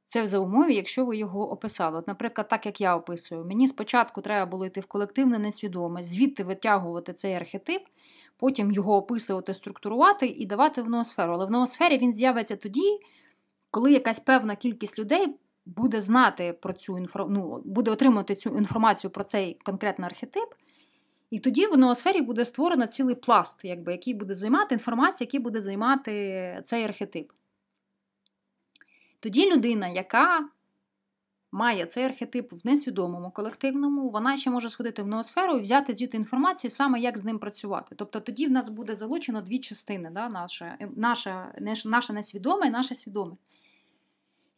Це 0.04 0.26
за 0.26 0.38
умови, 0.38 0.73
якщо 0.73 1.04
ви 1.04 1.16
його 1.16 1.52
описали. 1.52 1.99
От, 1.99 2.09
Наприклад, 2.09 2.49
так 2.49 2.66
як 2.66 2.81
я 2.81 2.97
описую, 2.97 3.45
мені 3.45 3.69
спочатку 3.69 4.21
треба 4.21 4.50
було 4.50 4.66
йти 4.66 4.81
в 4.81 4.87
колективне 4.87 5.38
несвідоме, 5.38 6.02
звідти 6.02 6.45
витягувати 6.45 7.12
цей 7.12 7.35
архетип, 7.35 7.83
потім 8.37 8.73
його 8.73 8.97
описувати, 8.97 9.54
структурувати 9.54 10.26
і 10.26 10.47
давати 10.47 10.83
в 10.83 10.88
ноосферу. 10.88 11.33
Але 11.33 11.47
в 11.47 11.50
ноосфері 11.50 11.99
він 11.99 12.14
з'явиться 12.14 12.57
тоді, 12.57 13.00
коли 13.71 13.92
якась 13.92 14.19
певна 14.19 14.57
кількість 14.57 14.99
людей 14.99 15.37
буде 15.66 16.00
знати 16.00 16.59
про 16.62 16.73
цю 16.73 16.99
інфо... 16.99 17.26
ну, 17.31 17.62
буде 17.64 17.90
отримати 17.90 18.35
цю 18.35 18.50
інформацію 18.59 19.11
про 19.11 19.25
цей 19.25 19.54
конкретний 19.64 20.07
архетип, 20.07 20.54
і 21.31 21.38
тоді 21.38 21.66
в 21.66 21.78
ноосфері 21.78 22.23
буде 22.23 22.45
створено 22.45 22.87
цілий 22.87 23.14
пласт, 23.14 23.61
якби, 23.64 23.92
який 23.92 24.14
буде 24.14 24.35
займати 24.35 24.75
інформацію, 24.75 25.26
який 25.26 25.40
буде 25.40 25.61
займати 25.61 26.61
цей 26.64 26.85
архетип. 26.85 27.33
Тоді 29.21 29.52
людина, 29.52 29.88
яка 29.88 30.49
має 31.52 31.87
цей 31.87 32.04
архетип 32.04 32.52
в 32.52 32.66
несвідомому 32.66 33.31
колективному, 33.31 34.11
вона 34.11 34.37
ще 34.37 34.50
може 34.50 34.69
сходити 34.69 35.02
в 35.02 35.07
ноосферу 35.07 35.57
і 35.57 35.61
взяти 35.61 35.95
звідти 35.95 36.16
інформацію, 36.16 36.71
саме 36.71 37.00
як 37.00 37.19
з 37.19 37.25
ним 37.25 37.38
працювати. 37.38 37.95
Тобто 37.99 38.21
тоді 38.21 38.47
в 38.47 38.50
нас 38.50 38.69
буде 38.69 38.95
залучено 38.95 39.40
дві 39.40 39.59
частини: 39.59 40.11
да, 40.11 40.28
наше, 40.28 40.78
наше, 40.97 41.54
наше 41.85 42.12
несвідоме 42.12 42.66
і 42.66 42.71
наше 42.71 42.95
свідоме. 42.95 43.33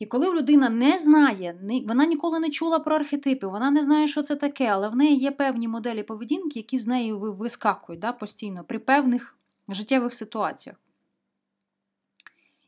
І 0.04 0.06
коли 0.06 0.34
людина 0.34 0.68
не 0.68 0.98
знає, 0.98 1.58
вона 1.86 2.06
ніколи 2.06 2.38
не 2.38 2.50
чула 2.50 2.78
про 2.78 2.96
архетипи, 2.96 3.46
вона 3.46 3.70
не 3.70 3.82
знає, 3.82 4.08
що 4.08 4.22
це 4.22 4.36
таке, 4.36 4.66
але 4.66 4.88
в 4.88 4.96
неї 4.96 5.16
є 5.16 5.30
певні 5.30 5.68
моделі 5.68 6.02
поведінки, 6.02 6.58
які 6.58 6.78
з 6.78 6.86
нею 6.86 7.18
вискакують 7.18 8.00
да, 8.00 8.12
постійно 8.12 8.64
при 8.64 8.78
певних 8.78 9.36
життєвих 9.68 10.14
ситуаціях. 10.14 10.76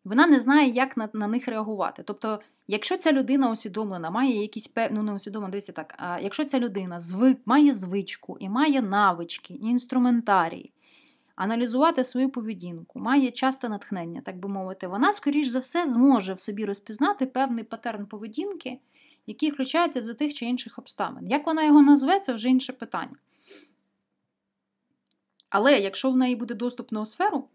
Вона 0.04 0.26
не 0.26 0.40
знає, 0.40 0.70
як 0.70 0.96
на 0.96 1.08
на 1.12 1.26
них 1.26 1.48
реагувати. 1.48 2.02
Тобто, 2.02 2.40
якщо 2.68 2.96
ця 2.96 3.12
людина 3.12 3.50
усвідомлена, 3.50 4.10
має 4.10 4.40
якісь 4.40 4.66
певні, 4.66 4.96
ну 4.96 5.02
не 5.02 5.14
усвідомлена, 5.14 5.50
дивіться 5.50 5.72
так, 5.72 5.94
а 5.98 6.20
якщо 6.20 6.44
ця 6.44 6.58
людина 6.58 7.00
звик, 7.00 7.38
має 7.44 7.74
звичку 7.74 8.36
і 8.40 8.48
має 8.48 8.82
навички, 8.82 9.54
і 9.54 9.66
інструментарії, 9.66 10.72
аналізувати 11.36 12.04
свою 12.04 12.30
поведінку, 12.30 12.98
має 12.98 13.30
часто 13.30 13.68
натхнення, 13.68 14.20
так 14.20 14.38
би 14.38 14.48
мовити, 14.48 14.86
вона, 14.86 15.12
скоріш 15.12 15.48
за 15.48 15.58
все, 15.58 15.86
зможе 15.86 16.34
в 16.34 16.40
собі 16.40 16.64
розпізнати 16.64 17.26
певний 17.26 17.64
патерн 17.64 18.06
поведінки, 18.06 18.78
який 19.26 19.50
включається 19.50 20.00
за 20.00 20.14
тих 20.14 20.34
чи 20.34 20.44
інших 20.44 20.78
обставин. 20.78 21.28
Як 21.28 21.46
вона 21.46 21.64
його 21.64 21.82
назве, 21.82 22.20
це 22.20 22.32
вже 22.32 22.48
інше 22.48 22.72
питання. 22.72 23.16
Але 25.48 25.78
якщо 25.78 26.10
в 26.10 26.16
неї 26.16 26.36
буде 26.36 26.54
доступ 26.54 26.92
на 26.92 27.00
осферу, 27.00 27.48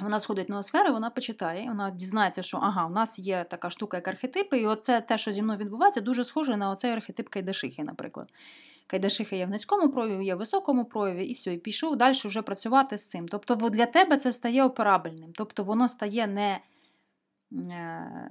вона 0.00 0.20
сходить 0.20 0.48
на 0.48 0.58
осферу, 0.58 0.92
вона 0.92 1.10
почитає, 1.10 1.68
вона 1.68 1.90
дізнається, 1.90 2.42
що 2.42 2.58
ага, 2.58 2.86
у 2.86 2.90
нас 2.90 3.18
є 3.18 3.44
така 3.50 3.70
штука, 3.70 3.96
як 3.96 4.08
архетипи, 4.08 4.58
і 4.58 4.66
оце 4.66 5.00
те, 5.00 5.18
що 5.18 5.32
зі 5.32 5.42
мною 5.42 5.58
відбувається, 5.58 6.00
дуже 6.00 6.24
схоже 6.24 6.56
на 6.56 6.70
оцей 6.70 6.90
архетип 6.90 7.28
Кайдашихи, 7.28 7.84
наприклад. 7.84 8.32
Кайдашиха 8.88 9.36
є 9.36 9.46
в 9.46 9.50
низькому 9.50 9.88
прояві, 9.90 10.24
є 10.24 10.34
в 10.34 10.38
високому 10.38 10.84
прояві, 10.84 11.26
і 11.26 11.32
все, 11.32 11.52
і 11.52 11.58
пішов 11.58 11.96
далі 11.96 12.14
вже 12.24 12.42
працювати 12.42 12.98
з 12.98 13.10
цим. 13.10 13.28
Тобто 13.28 13.54
для 13.54 13.86
тебе 13.86 14.16
це 14.16 14.32
стає 14.32 14.64
операбельним. 14.64 15.32
Тобто 15.34 15.64
воно 15.64 15.88
стає 15.88 16.26
не 16.26 16.60
е, 17.52 18.30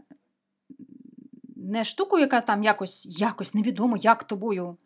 не 1.55 1.83
штукою, 1.83 2.21
яка 2.21 2.41
там 2.41 2.63
якось 2.63 3.19
якось 3.19 3.53
невідомо, 3.53 3.97
як 3.97 4.23
тобою 4.23 4.77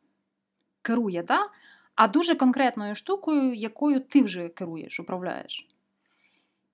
керує, 0.82 1.24
да? 1.24 1.40
а 1.96 2.08
дуже 2.08 2.36
конкретною 2.36 2.96
штукою, 2.96 3.54
якою 3.54 4.00
ти 4.00 4.22
вже 4.22 4.50
керуєш, 4.50 5.00
управляєш. 5.00 5.68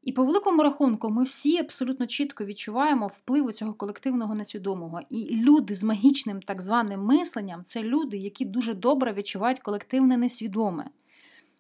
І 0.07 0.11
по 0.11 0.23
великому 0.23 0.63
рахунку, 0.63 1.09
ми 1.09 1.23
всі 1.23 1.57
абсолютно 1.57 2.07
чітко 2.07 2.45
відчуваємо 2.45 3.07
вплив 3.07 3.53
цього 3.53 3.73
колективного 3.73 4.35
несвідомого. 4.35 4.99
І 5.09 5.35
люди 5.35 5.75
з 5.75 5.83
магічним 5.83 6.41
так 6.41 6.61
званим 6.61 7.01
мисленням 7.01 7.63
це 7.63 7.83
люди, 7.83 8.17
які 8.17 8.45
дуже 8.45 8.73
добре 8.73 9.13
відчувають 9.13 9.59
колективне 9.59 10.17
несвідоме. 10.17 10.85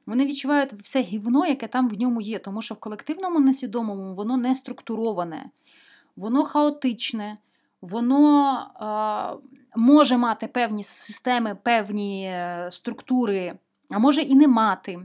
Вони 0.05 0.25
відчувають 0.25 0.73
все 0.73 1.01
гівно, 1.01 1.45
яке 1.45 1.67
там 1.67 1.87
в 1.87 1.99
ньому 1.99 2.21
є, 2.21 2.39
тому 2.39 2.61
що 2.61 2.75
в 2.75 2.79
колективному 2.79 3.39
несвідомому 3.39 4.13
воно 4.13 4.37
не 4.37 4.55
структуроване, 4.55 5.49
воно 6.15 6.43
хаотичне, 6.43 7.37
воно 7.81 8.59
е, 9.39 9.47
може 9.75 10.17
мати 10.17 10.47
певні 10.47 10.83
системи, 10.83 11.57
певні 11.63 12.25
е, 12.25 12.67
структури, 12.71 13.57
а 13.91 13.99
може 13.99 14.21
і 14.21 14.35
не 14.35 14.47
мати. 14.47 14.99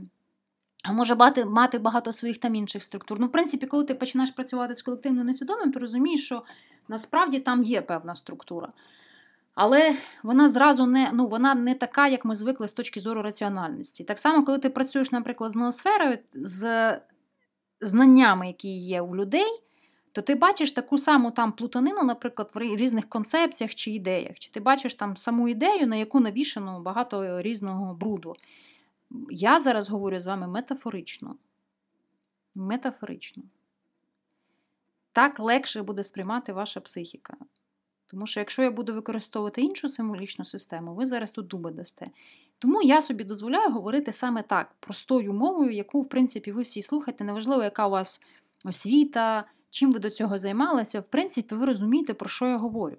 А 0.83 0.91
може 0.91 1.15
мати 1.15 1.45
мати 1.45 1.79
багато 1.79 2.11
своїх 2.11 2.37
там 2.37 2.55
інших 2.55 2.83
структур. 2.83 3.17
Ну, 3.19 3.27
в 3.27 3.31
принципі, 3.31 3.65
коли 3.65 3.83
ти 3.83 3.95
починаєш 3.95 4.31
працювати 4.31 4.75
з 4.75 4.81
колективним 4.81 5.25
несвідомим, 5.25 5.71
ти 5.71 5.79
розумієш, 5.79 6.25
що 6.25 6.43
насправді 6.87 7.39
там 7.39 7.63
є 7.63 7.81
певна 7.81 8.15
структура. 8.15 8.73
Але 9.55 9.95
вона 10.23 10.49
зразу 10.49 10.85
не 10.85 11.11
ну, 11.13 11.27
вона 11.27 11.55
не 11.55 11.75
така, 11.75 12.07
як 12.07 12.25
ми 12.25 12.35
звикли 12.35 12.67
з 12.67 12.73
точки 12.73 12.99
зору 12.99 13.21
раціональності. 13.21 14.03
Так 14.03 14.19
само, 14.19 14.45
коли 14.45 14.57
ти 14.57 14.69
працюєш, 14.69 15.11
наприклад, 15.11 15.51
з 15.51 15.55
ноосферою, 15.55 16.17
з 16.33 16.93
знаннями, 17.81 18.47
які 18.47 18.77
є 18.77 19.01
у 19.01 19.15
людей, 19.15 19.61
то 20.11 20.21
ти 20.21 20.35
бачиш 20.35 20.71
таку 20.71 20.97
саму 20.97 21.31
там 21.31 21.51
плутанину, 21.51 22.03
наприклад, 22.03 22.51
в 22.53 22.59
різних 22.59 23.09
концепціях 23.09 23.75
чи 23.75 23.91
ідеях. 23.91 24.39
Чи 24.39 24.51
ти 24.51 24.59
бачиш 24.59 24.95
там 24.95 25.17
саму 25.17 25.49
ідею, 25.49 25.87
на 25.87 25.95
яку 25.95 26.19
навішано 26.19 26.79
багато 26.79 27.41
різного 27.41 27.93
бруду. 27.93 28.35
Я 29.29 29.59
зараз 29.59 29.89
говорю 29.89 30.19
з 30.19 30.25
вами 30.25 30.47
метафорично. 30.47 31.35
Метафорично. 32.55 33.43
Так 35.11 35.39
легше 35.39 35.81
буде 35.81 36.03
сприймати 36.03 36.53
ваша 36.53 36.79
психіка. 36.79 37.37
Тому 38.07 38.27
що, 38.27 38.39
якщо 38.39 38.63
я 38.63 38.71
буду 38.71 38.93
використовувати 38.93 39.61
іншу 39.61 39.89
символічну 39.89 40.45
систему, 40.45 40.95
ви 40.95 41.05
зараз 41.05 41.31
тут 41.31 41.47
дуби 41.47 41.71
дасте. 41.71 42.07
Тому 42.59 42.81
я 42.81 43.01
собі 43.01 43.23
дозволяю 43.23 43.71
говорити 43.71 44.11
саме 44.11 44.43
так, 44.43 44.75
простою 44.79 45.33
мовою, 45.33 45.71
яку, 45.71 46.01
в 46.01 46.09
принципі, 46.09 46.51
ви 46.51 46.61
всі 46.61 46.81
слухаєте. 46.81 47.23
Неважливо, 47.23 47.63
яка 47.63 47.87
у 47.87 47.89
вас 47.89 48.21
освіта, 48.65 49.45
чим 49.69 49.93
ви 49.93 49.99
до 49.99 50.09
цього 50.09 50.37
займалися, 50.37 50.99
в 50.99 51.07
принципі, 51.07 51.55
ви 51.55 51.65
розумієте, 51.65 52.13
про 52.13 52.29
що 52.29 52.45
я 52.45 52.57
говорю. 52.57 52.97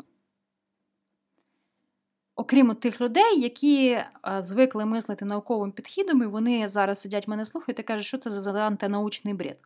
Окрім 2.36 2.74
тих 2.74 3.00
людей, 3.00 3.40
які 3.40 3.98
звикли 4.38 4.84
мислити 4.84 5.24
науковим 5.24 5.72
підхідом, 5.72 6.22
і 6.22 6.26
вони 6.26 6.68
зараз 6.68 7.00
сидять 7.00 7.28
мене 7.28 7.44
слухають 7.44 7.78
і 7.78 7.82
кажуть, 7.82 8.06
що 8.06 8.18
це 8.18 8.30
за 8.30 8.52
антинаучний 8.52 9.34
бред. 9.34 9.58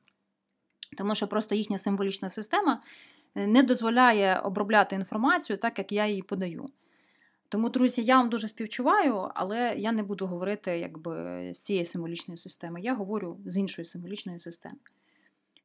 Тому 0.97 1.15
що 1.15 1.27
просто 1.27 1.55
їхня 1.55 1.79
символічна 1.79 2.29
система 2.29 2.83
е, 3.35 3.47
не 3.47 3.63
дозволяє 3.63 4.39
обробляти 4.39 4.97
інформацію 4.97 5.57
так, 5.57 5.79
як 5.79 5.93
я 5.93 6.07
її 6.07 6.23
подаю. 6.23 6.69
Тому, 7.49 7.69
друзі, 7.69 8.03
я 8.03 8.17
вам 8.17 8.29
дуже 8.29 8.49
співчуваю, 8.49 9.31
але 9.35 9.75
я 9.77 9.93
не 9.93 10.03
буду 10.03 10.27
говорити 10.27 10.79
якби, 10.79 11.15
з 11.55 11.61
цієї 11.61 11.85
символічної 11.85 12.39
системи. 12.39 12.81
Я 12.81 12.95
говорю 12.95 13.39
з 13.47 13.59
іншої 13.59 13.85
символічної 13.85 14.39
системи. 14.39 14.77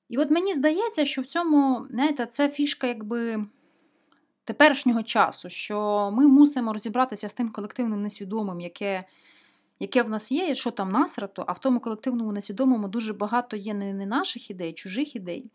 І 0.09 0.17
от 0.17 0.31
мені 0.31 0.53
здається, 0.53 1.05
що 1.05 1.21
в 1.21 1.25
цьому, 1.25 1.87
знаєте, 1.91 2.25
це 2.25 2.49
фішка 2.49 2.87
якби 2.87 3.45
теперішнього 4.45 5.03
часу, 5.03 5.49
що 5.49 6.09
ми 6.13 6.27
мусимо 6.27 6.73
розібратися 6.73 7.29
з 7.29 7.33
тим 7.33 7.49
колективним 7.49 8.01
несвідомим, 8.01 8.61
яке 8.61 9.05
яке 9.79 10.03
в 10.03 10.09
нас 10.09 10.31
є, 10.31 10.55
що 10.55 10.71
там 10.71 10.91
насрато, 10.91 11.43
а 11.47 11.51
в 11.51 11.59
тому 11.59 11.79
колективному 11.79 12.31
несвідомому 12.31 12.87
дуже 12.87 13.13
багато 13.13 13.57
є 13.57 13.73
не 13.73 14.05
наших 14.05 14.49
ідей, 14.49 14.73
чужих 14.73 15.15
ідей, 15.15 15.51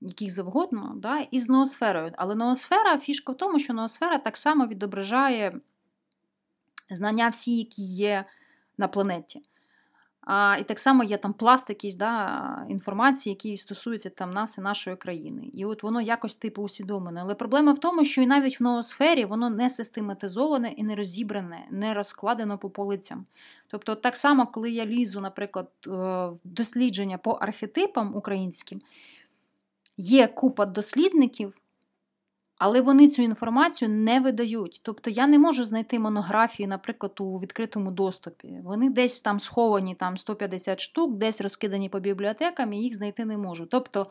яких 0.00 0.30
завгодно, 0.30 0.92
да, 0.96 1.18
і 1.18 1.40
з 1.40 1.48
ноосферою. 1.48 2.12
Але 2.16 2.34
ноосфера, 2.34 2.98
фішка 2.98 3.32
в 3.32 3.36
тому, 3.36 3.58
що 3.58 3.74
ноосфера 3.74 4.18
так 4.18 4.36
само 4.38 4.66
відображає 4.66 5.60
знання 6.90 7.28
всі, 7.28 7.58
які 7.58 7.82
є 7.82 8.24
на 8.78 8.88
планеті. 8.88 9.42
А, 10.26 10.56
І 10.60 10.64
так 10.64 10.80
само 10.80 11.04
є 11.04 11.16
там 11.16 11.32
пласт 11.32 11.68
якийсь 11.68 11.94
да, 11.94 12.66
інформації, 12.68 13.30
які 13.30 13.56
стосуються 13.56 14.10
там 14.10 14.30
нас 14.30 14.58
і 14.58 14.60
нашої 14.60 14.96
країни. 14.96 15.50
І 15.52 15.64
от 15.64 15.82
воно 15.82 16.00
якось 16.00 16.36
типу 16.36 16.62
усвідомлене. 16.62 17.20
Але 17.20 17.34
проблема 17.34 17.72
в 17.72 17.78
тому, 17.78 18.04
що 18.04 18.22
і 18.22 18.26
навіть 18.26 18.60
в 18.60 18.62
ноосфері 18.62 19.24
воно 19.24 19.50
не 19.50 19.70
систематизоване 19.70 20.72
і 20.76 20.82
не 20.82 20.94
розібране, 20.94 21.66
не 21.70 21.94
розкладено 21.94 22.58
по 22.58 22.70
полицям. 22.70 23.24
Тобто, 23.68 23.94
так 23.94 24.16
само, 24.16 24.46
коли 24.46 24.70
я 24.70 24.86
лізу, 24.86 25.20
наприклад, 25.20 25.68
е, 25.86 25.90
в 25.90 26.38
дослідження 26.44 27.18
по 27.18 27.30
архетипам 27.30 28.16
українським, 28.16 28.80
є 29.96 30.28
купа 30.28 30.66
дослідників. 30.66 31.54
Але 32.58 32.80
вони 32.80 33.08
цю 33.08 33.22
інформацію 33.22 33.88
не 33.88 34.20
видають. 34.20 34.80
Тобто 34.82 35.10
я 35.10 35.26
не 35.26 35.38
можу 35.38 35.64
знайти 35.64 35.98
монографії, 35.98 36.66
наприклад, 36.66 37.20
у 37.20 37.38
відкритому 37.38 37.90
доступі. 37.90 38.60
Вони 38.64 38.90
десь 38.90 39.22
там 39.22 39.40
сховані, 39.40 39.94
там 39.94 40.16
150 40.16 40.80
штук, 40.80 41.16
десь 41.16 41.40
розкидані 41.40 41.88
по 41.88 42.00
бібліотекам, 42.00 42.72
і 42.72 42.82
їх 42.82 42.94
знайти 42.94 43.24
не 43.24 43.36
можу. 43.36 43.66
Тобто 43.66 44.06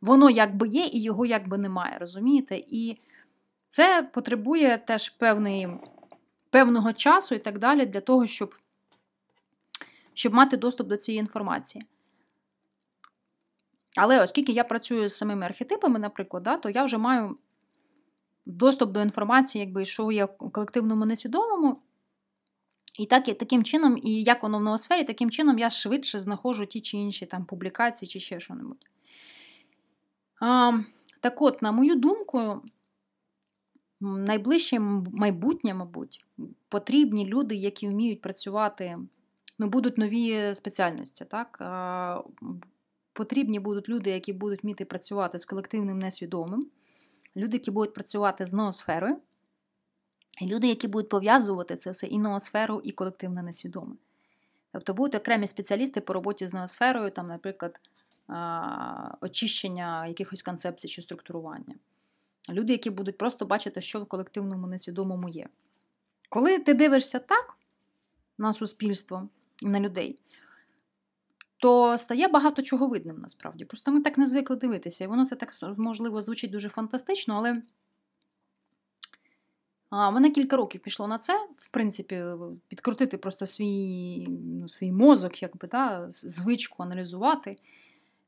воно 0.00 0.30
якби 0.30 0.68
є, 0.68 0.86
і 0.86 1.02
його 1.02 1.26
якби 1.26 1.58
немає, 1.58 1.98
розумієте? 1.98 2.56
І 2.68 2.98
це 3.68 4.10
потребує 4.12 4.78
теж 4.78 5.08
певний, 5.08 5.68
певного 6.50 6.92
часу 6.92 7.34
і 7.34 7.38
так 7.38 7.58
далі 7.58 7.86
для 7.86 8.00
того, 8.00 8.26
щоб, 8.26 8.54
щоб 10.14 10.34
мати 10.34 10.56
доступ 10.56 10.88
до 10.88 10.96
цієї 10.96 11.20
інформації. 11.20 11.84
Але 13.98 14.22
оскільки 14.22 14.52
я 14.52 14.64
працюю 14.64 15.08
з 15.08 15.16
самими 15.16 15.46
архетипами, 15.46 15.98
наприклад, 15.98 16.42
да, 16.42 16.56
то 16.56 16.70
я 16.70 16.84
вже 16.84 16.98
маю 16.98 17.36
доступ 18.46 18.92
до 18.92 19.02
інформації, 19.02 19.64
якби 19.64 19.84
що 19.84 20.12
є 20.12 20.24
в 20.24 20.50
колективному 20.50 21.06
несвідомому. 21.06 21.80
І 22.98 23.06
так, 23.06 23.24
таким 23.24 23.64
чином, 23.64 23.98
і 24.02 24.22
як 24.22 24.42
воно 24.42 24.58
в 24.58 24.62
ноосфері, 24.62 25.04
таким 25.04 25.30
чином 25.30 25.58
я 25.58 25.70
швидше 25.70 26.18
знаходжу 26.18 26.64
ті 26.64 26.80
чи 26.80 26.96
інші 26.96 27.26
там 27.26 27.44
публікації, 27.44 28.08
чи 28.08 28.20
ще 28.20 28.40
що-небудь. 28.40 28.86
Так 31.20 31.42
от, 31.42 31.62
на 31.62 31.72
мою 31.72 31.94
думку, 31.94 32.62
найближче 34.00 34.78
майбутнє, 35.12 35.74
мабуть, 35.74 36.24
потрібні 36.68 37.26
люди, 37.26 37.54
які 37.54 37.88
вміють 37.88 38.20
працювати, 38.20 38.98
ну, 39.58 39.68
будуть 39.68 39.98
нові 39.98 40.54
спеціальності. 40.54 41.24
так? 41.24 41.62
Потрібні 43.12 43.60
будуть 43.60 43.88
люди, 43.88 44.10
які 44.10 44.32
будуть 44.32 44.62
вміти 44.62 44.84
працювати 44.84 45.38
з 45.38 45.44
колективним 45.44 45.98
несвідомим 45.98 46.70
люди, 47.36 47.56
які 47.56 47.70
будуть 47.70 47.94
працювати 47.94 48.46
з 48.46 48.52
ноосферою, 48.52 49.16
і 50.40 50.46
люди, 50.46 50.68
які 50.68 50.88
будуть 50.88 51.08
пов'язувати 51.08 51.76
це 51.76 51.90
все 51.90 52.06
і 52.06 52.18
ноосферу, 52.18 52.80
і 52.84 52.92
колективне 52.92 53.42
несвідоме. 53.42 53.96
Тобто 54.72 54.94
будуть 54.94 55.14
окремі 55.14 55.46
спеціалісти 55.46 56.00
по 56.00 56.12
роботі 56.12 56.46
з 56.46 56.54
ноосферою, 56.54 57.10
там, 57.10 57.26
наприклад, 57.26 57.80
очищення 59.20 60.06
якихось 60.06 60.42
концепцій 60.42 60.88
чи 60.88 61.02
структурування. 61.02 61.74
Люди, 62.48 62.72
які 62.72 62.90
будуть 62.90 63.18
просто 63.18 63.46
бачити, 63.46 63.80
що 63.80 64.00
в 64.00 64.06
колективному 64.06 64.66
несвідомому 64.66 65.28
є. 65.28 65.46
Коли 66.28 66.58
ти 66.58 66.74
дивишся 66.74 67.18
так 67.18 67.56
на 68.38 68.52
суспільство 68.52 69.28
на 69.62 69.80
людей, 69.80 70.18
то 71.58 71.98
стає 71.98 72.28
багато 72.28 72.62
чого 72.62 72.88
видним 72.88 73.18
насправді. 73.18 73.64
Просто 73.64 73.92
ми 73.92 74.00
так 74.00 74.18
не 74.18 74.26
звикли 74.26 74.56
дивитися. 74.56 75.04
І 75.04 75.06
воно 75.06 75.26
це 75.26 75.36
так, 75.36 75.52
можливо, 75.76 76.20
звучить 76.20 76.50
дуже 76.50 76.68
фантастично, 76.68 77.34
але 77.36 77.62
а, 79.90 80.10
мене 80.10 80.30
кілька 80.30 80.56
років 80.56 80.80
пішло 80.80 81.08
на 81.08 81.18
це, 81.18 81.32
в 81.54 81.70
принципі, 81.70 82.24
підкрутити 82.68 83.18
просто 83.18 83.46
свій 83.46 84.26
ну, 84.28 84.68
свій 84.68 84.92
мозок, 84.92 85.42
якби, 85.42 85.68
да, 85.68 86.06
звичку 86.10 86.82
аналізувати, 86.82 87.56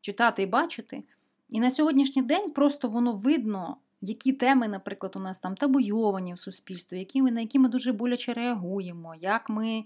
читати 0.00 0.42
і 0.42 0.46
бачити. 0.46 1.04
І 1.48 1.60
на 1.60 1.70
сьогоднішній 1.70 2.22
день 2.22 2.50
просто 2.50 2.88
воно 2.88 3.12
видно, 3.12 3.76
які 4.00 4.32
теми, 4.32 4.68
наприклад, 4.68 5.12
у 5.16 5.18
нас 5.18 5.38
там 5.38 5.54
табуйовані 5.54 6.34
в 6.34 6.38
суспільстві, 6.38 6.98
які 6.98 7.22
на 7.22 7.40
які 7.40 7.58
ми 7.58 7.68
дуже 7.68 7.92
боляче 7.92 8.32
реагуємо, 8.32 9.14
як 9.14 9.50
ми 9.50 9.84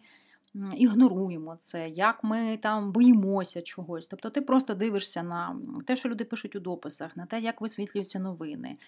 ігноруємо 0.76 1.56
це, 1.56 1.88
як 1.88 2.24
ми 2.24 2.56
там 2.56 2.92
боїмося 2.92 3.62
чогось. 3.62 4.06
Тобто 4.06 4.30
ти 4.30 4.40
просто 4.40 4.74
дивишся 4.74 5.22
на 5.22 5.56
те, 5.86 5.96
що 5.96 6.08
люди 6.08 6.24
пишуть 6.24 6.56
у 6.56 6.60
дописах, 6.60 7.16
на 7.16 7.26
те, 7.26 7.40
як 7.40 7.60
висвітлюються 7.60 8.18
новини, 8.18 8.78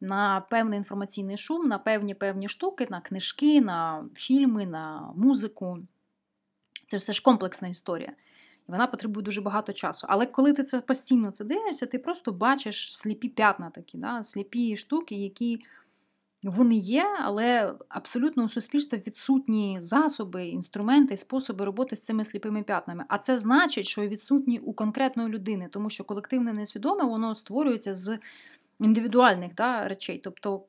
на 0.00 0.40
певний 0.50 0.78
інформаційний 0.78 1.36
шум, 1.36 1.68
на 1.68 1.78
певні 1.78 2.14
певні 2.14 2.48
штуки, 2.48 2.86
на 2.90 3.00
книжки, 3.00 3.60
на 3.60 4.04
фільми, 4.14 4.66
на 4.66 5.12
музику. 5.16 5.78
Це 6.86 6.96
все 6.96 7.12
ж 7.12 7.22
комплексна 7.22 7.68
історія. 7.68 8.12
І 8.68 8.72
вона 8.72 8.86
потребує 8.86 9.24
дуже 9.24 9.40
багато 9.40 9.72
часу. 9.72 10.06
Але 10.10 10.26
коли 10.26 10.52
ти 10.52 10.62
це 10.62 10.80
постійно 10.80 11.30
це 11.30 11.44
дивишся, 11.44 11.86
ти 11.86 11.98
просто 11.98 12.32
бачиш 12.32 12.96
сліпі 12.96 13.28
п'ятна 13.28 13.70
такі, 13.70 13.98
да? 13.98 14.22
сліпі 14.22 14.76
штуки, 14.76 15.14
які 15.14 15.60
вони 16.42 16.76
є, 16.76 17.04
але 17.20 17.74
абсолютно 17.88 18.44
у 18.44 18.48
суспільства 18.48 18.98
відсутні 19.06 19.76
засоби, 19.80 20.48
інструменти, 20.48 21.16
способи 21.16 21.64
роботи 21.64 21.96
з 21.96 22.04
цими 22.04 22.24
сліпими 22.24 22.62
п'ятнами. 22.62 23.04
А 23.08 23.18
це 23.18 23.38
значить, 23.38 23.86
що 23.86 24.08
відсутні 24.08 24.58
у 24.58 24.72
конкретної 24.72 25.28
людини, 25.28 25.68
тому 25.72 25.90
що 25.90 26.04
колективне 26.04 26.52
несвідоме 26.52 27.04
воно 27.04 27.34
створюється 27.34 27.94
з 27.94 28.18
індивідуальних 28.80 29.54
да, 29.54 29.88
речей. 29.88 30.20
Тобто 30.24 30.64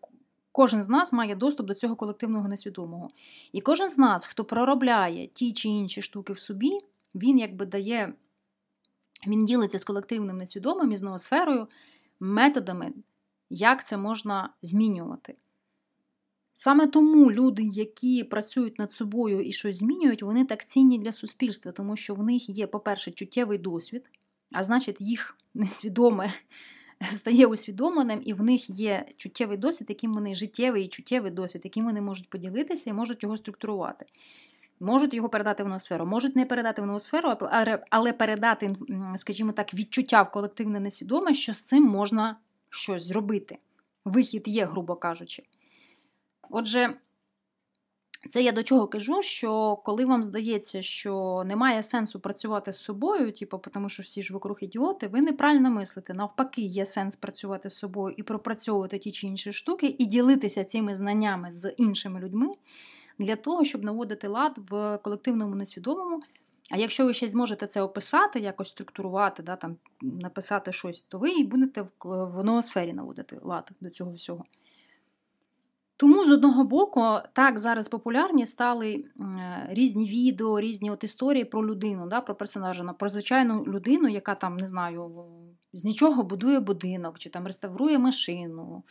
кожен 0.52 0.84
з 0.84 0.90
нас 0.90 1.14
має 1.14 1.36
доступ 1.36 1.68
до 1.68 1.74
цього 1.74 1.96
колективного 1.96 2.48
несвідомого. 2.48 3.10
І 3.52 3.62
кожен 3.62 3.90
з 3.90 3.98
нас, 3.98 4.26
хто 4.26 4.46
проробляє 4.46 5.28
ті 5.28 5.54
чи 5.54 5.70
інші 5.70 6.02
штуки 6.02 6.34
в 6.34 6.40
собі, 6.40 6.80
він 7.16 7.40
якби 7.40 7.66
дає, 7.66 8.14
він 9.28 9.46
ділиться 9.46 9.80
з 9.80 9.84
колективним 9.84 10.38
несвідомим 10.38 10.92
і 10.92 10.98
з 10.98 11.02
ноосферою 11.02 11.68
методами, 12.20 12.94
як 13.50 13.86
це 13.86 13.98
можна 13.98 14.50
змінювати. 14.62 15.36
Саме 16.62 16.88
тому 16.88 17.32
люди, 17.32 17.64
які 17.64 18.24
працюють 18.24 18.80
над 18.80 18.94
собою 18.94 19.42
і 19.42 19.52
щось 19.52 19.78
змінюють, 19.78 20.24
вони 20.24 20.46
так 20.46 20.66
цінні 20.66 21.00
для 21.00 21.12
суспільства, 21.12 21.72
тому 21.72 21.98
що 21.98 22.14
в 22.16 22.24
них 22.24 22.50
є, 22.50 22.68
по-перше, 22.68 23.12
чуттєвий 23.12 23.58
досвід, 23.58 24.06
а 24.54 24.64
значить, 24.64 24.96
їх 25.00 25.38
несвідоме 25.54 26.34
стає 27.12 27.46
усвідомленим, 27.46 28.22
і 28.26 28.34
в 28.34 28.44
них 28.44 28.70
є 28.70 29.06
чуттєвий 29.18 29.58
досвід, 29.58 29.90
яким 29.90 30.14
вони 30.14 30.36
життєвий 30.36 30.86
і 30.86 30.88
чуттєвий 30.88 31.32
досвід, 31.32 31.62
яким 31.64 31.86
вони 31.86 32.02
можуть 32.02 32.30
поділитися 32.30 32.90
і 32.90 32.94
можуть 32.94 33.24
його 33.24 33.38
структурувати. 33.38 34.06
Можуть 34.80 35.14
його 35.14 35.30
передати 35.30 35.64
в 35.64 35.68
ноосферу, 35.68 36.06
можуть 36.06 36.36
не 36.36 36.46
передати 36.46 36.82
в 36.82 36.86
ноосферу, 36.86 37.34
але 37.90 38.14
передати, 38.14 38.76
скажімо 39.16 39.52
так, 39.52 39.74
відчуття 39.74 40.22
в 40.22 40.32
колективне 40.32 40.80
несвідоме, 40.80 41.34
що 41.34 41.54
з 41.54 41.62
цим 41.62 41.84
можна 41.84 42.38
щось 42.70 43.04
зробити. 43.04 43.58
Вихід 44.06 44.48
є, 44.48 44.66
грубо 44.66 44.96
кажучи. 44.96 45.44
Отже, 46.50 46.98
це 48.30 48.42
я 48.42 48.52
до 48.52 48.64
чого 48.64 48.88
кажу, 48.88 49.22
що 49.22 49.76
коли 49.76 50.06
вам 50.06 50.24
здається, 50.24 50.82
що 50.82 51.44
немає 51.46 51.84
сенсу 51.84 52.20
працювати 52.20 52.74
з 52.74 52.78
собою, 52.78 53.32
типу, 53.32 53.62
тому 53.74 53.90
що 53.90 54.04
всі 54.04 54.24
ж 54.24 54.34
вокруг 54.34 54.58
ідіоти, 54.62 55.08
ви 55.08 55.22
неправильно 55.22 55.70
мислите. 55.70 56.14
Навпаки, 56.14 56.62
є 56.62 56.86
сенс 56.86 57.16
працювати 57.16 57.70
з 57.70 57.74
собою 57.74 58.16
і 58.18 58.24
пропрацьовувати 58.24 58.98
ті 58.98 59.12
чи 59.12 59.28
інші 59.28 59.54
штуки, 59.54 59.96
і 59.98 60.06
ділитися 60.06 60.64
цими 60.64 60.96
знаннями 60.96 61.52
з 61.52 61.74
іншими 61.78 62.20
людьми 62.20 62.48
для 63.20 63.36
того, 63.36 63.64
щоб 63.64 63.84
наводити 63.84 64.28
лад 64.28 64.58
в 64.70 64.98
колективному 64.98 65.56
несвідомому. 65.56 66.22
А 66.72 66.78
якщо 66.78 67.06
ви 67.06 67.14
ще 67.14 67.28
зможете 67.28 67.68
це 67.68 67.82
описати, 67.82 68.40
якось 68.40 68.70
структурувати, 68.70 69.44
да, 69.44 69.56
там, 69.56 69.78
написати 70.02 70.72
щось, 70.72 71.02
то 71.02 71.20
ви 71.20 71.32
і 71.32 71.44
будете 71.44 71.82
в, 72.04 72.44
ноосфері 72.44 72.94
наводити 72.94 73.40
лад 73.42 73.72
до 73.82 73.90
цього 73.90 74.14
всього. 74.14 74.44
Тому 76.00 76.26
з 76.26 76.32
одного 76.32 76.64
боку, 76.64 77.02
так 77.34 77.60
зараз 77.60 77.88
популярні 77.88 78.46
стали 78.46 79.06
різні 79.70 80.08
відео, 80.08 80.60
різні 80.60 80.92
от 80.92 81.04
історії 81.04 81.46
про 81.46 81.68
людину, 81.68 82.08
да, 82.08 82.22
про 82.22 82.36
персонажа, 82.36 82.84
про 82.84 83.10
звичайну 83.10 83.64
людину, 83.66 84.08
яка 84.08 84.36
там, 84.36 84.58
не 84.58 84.68
знаю, 84.68 85.26
з 85.74 85.86
нічого 85.86 86.24
будує 86.24 86.60
будинок, 86.60 87.20
чи 87.20 87.30
там 87.30 87.48
реставрує 87.48 88.00
машину, 88.00 88.84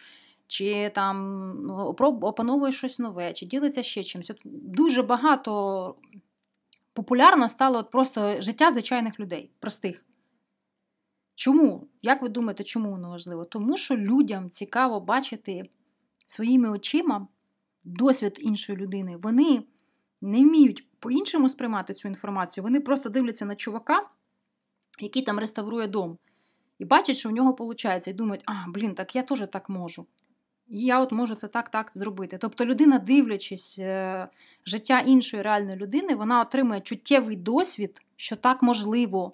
чи 0.46 0.90
там 0.94 1.50
ну, 1.62 1.74
опановує 2.20 2.72
щось 2.72 2.98
нове, 2.98 3.32
чи 3.32 3.46
ділиться 3.46 3.82
ще 3.82 4.02
чимось. 4.02 4.30
От 4.30 4.40
Дуже 4.44 5.02
багато 5.02 5.94
популярно 6.92 7.48
стало 7.48 7.78
от 7.78 7.90
просто 7.90 8.42
життя 8.42 8.70
звичайних 8.70 9.20
людей, 9.20 9.50
простих. 9.60 10.04
Чому? 11.34 11.88
Як 12.02 12.22
ви 12.22 12.28
думаєте, 12.28 12.64
чому 12.64 12.90
воно 12.90 13.10
важливо? 13.10 13.44
Тому 13.44 13.76
що 13.76 13.96
людям 13.96 14.50
цікаво 14.50 15.00
бачити 15.00 15.68
своїми 16.28 16.70
очима 16.70 17.26
досвід 17.84 18.38
іншої 18.40 18.78
людини. 18.78 19.16
Вони 19.16 19.62
не 20.22 20.38
вміють 20.38 20.86
по-іншому 20.98 21.48
сприймати 21.48 21.94
цю 21.94 22.08
інформацію. 22.08 22.64
Вони 22.64 22.80
просто 22.80 23.08
дивляться 23.08 23.46
на 23.46 23.54
чувака, 23.54 24.02
який 25.00 25.22
там 25.22 25.38
реставрує 25.38 25.86
дом, 25.86 26.18
і 26.78 26.84
бачать, 26.84 27.16
що 27.16 27.28
в 27.28 27.32
нього 27.32 27.52
виходить, 27.52 28.08
і 28.08 28.12
думають, 28.12 28.42
а, 28.46 28.52
блін, 28.68 28.94
так 28.94 29.16
я 29.16 29.22
теж 29.22 29.42
так 29.52 29.68
можу. 29.68 30.06
І 30.68 30.84
я 30.84 31.00
от 31.00 31.12
можу 31.12 31.34
це 31.34 31.48
так, 31.48 31.68
так 31.68 31.90
зробити. 31.94 32.38
Тобто 32.38 32.64
людина, 32.66 32.98
дивлячись 32.98 33.78
е, 33.78 34.28
життя 34.66 35.00
іншої 35.00 35.42
реальної 35.42 35.76
людини, 35.76 36.14
вона 36.14 36.40
отримує 36.40 36.80
чуттєвий 36.80 37.36
досвід, 37.36 38.00
що 38.16 38.36
так 38.36 38.62
можливо. 38.62 39.32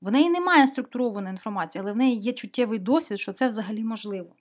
В 0.00 0.10
неї 0.10 0.30
немає 0.30 0.66
структурованої 0.66 1.30
інформації, 1.30 1.82
але 1.82 1.92
в 1.92 1.96
неї 1.96 2.16
є 2.16 2.32
чуттєвий 2.32 2.78
досвід, 2.78 3.18
що 3.18 3.32
це 3.32 3.46
взагалі 3.46 3.84
можливо. 3.84 4.34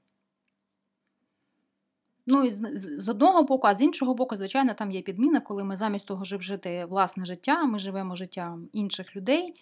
Ну, 2.28 2.44
і 2.44 2.50
з, 2.50 2.62
з 2.98 3.10
одного 3.10 3.44
боку, 3.44 3.68
а 3.68 3.76
з 3.76 3.82
іншого 3.82 4.14
боку, 4.14 4.36
звичайно, 4.36 4.74
там 4.74 4.92
є 4.92 5.02
підміна, 5.02 5.40
коли 5.40 5.64
ми 5.64 5.76
замість 5.76 6.08
того, 6.08 6.26
щоб 6.26 6.42
жити 6.42 6.86
власне 6.90 7.26
життя, 7.26 7.64
ми 7.64 7.80
живемо 7.80 8.16
життям 8.16 8.70
інших 8.74 9.16
людей, 9.16 9.56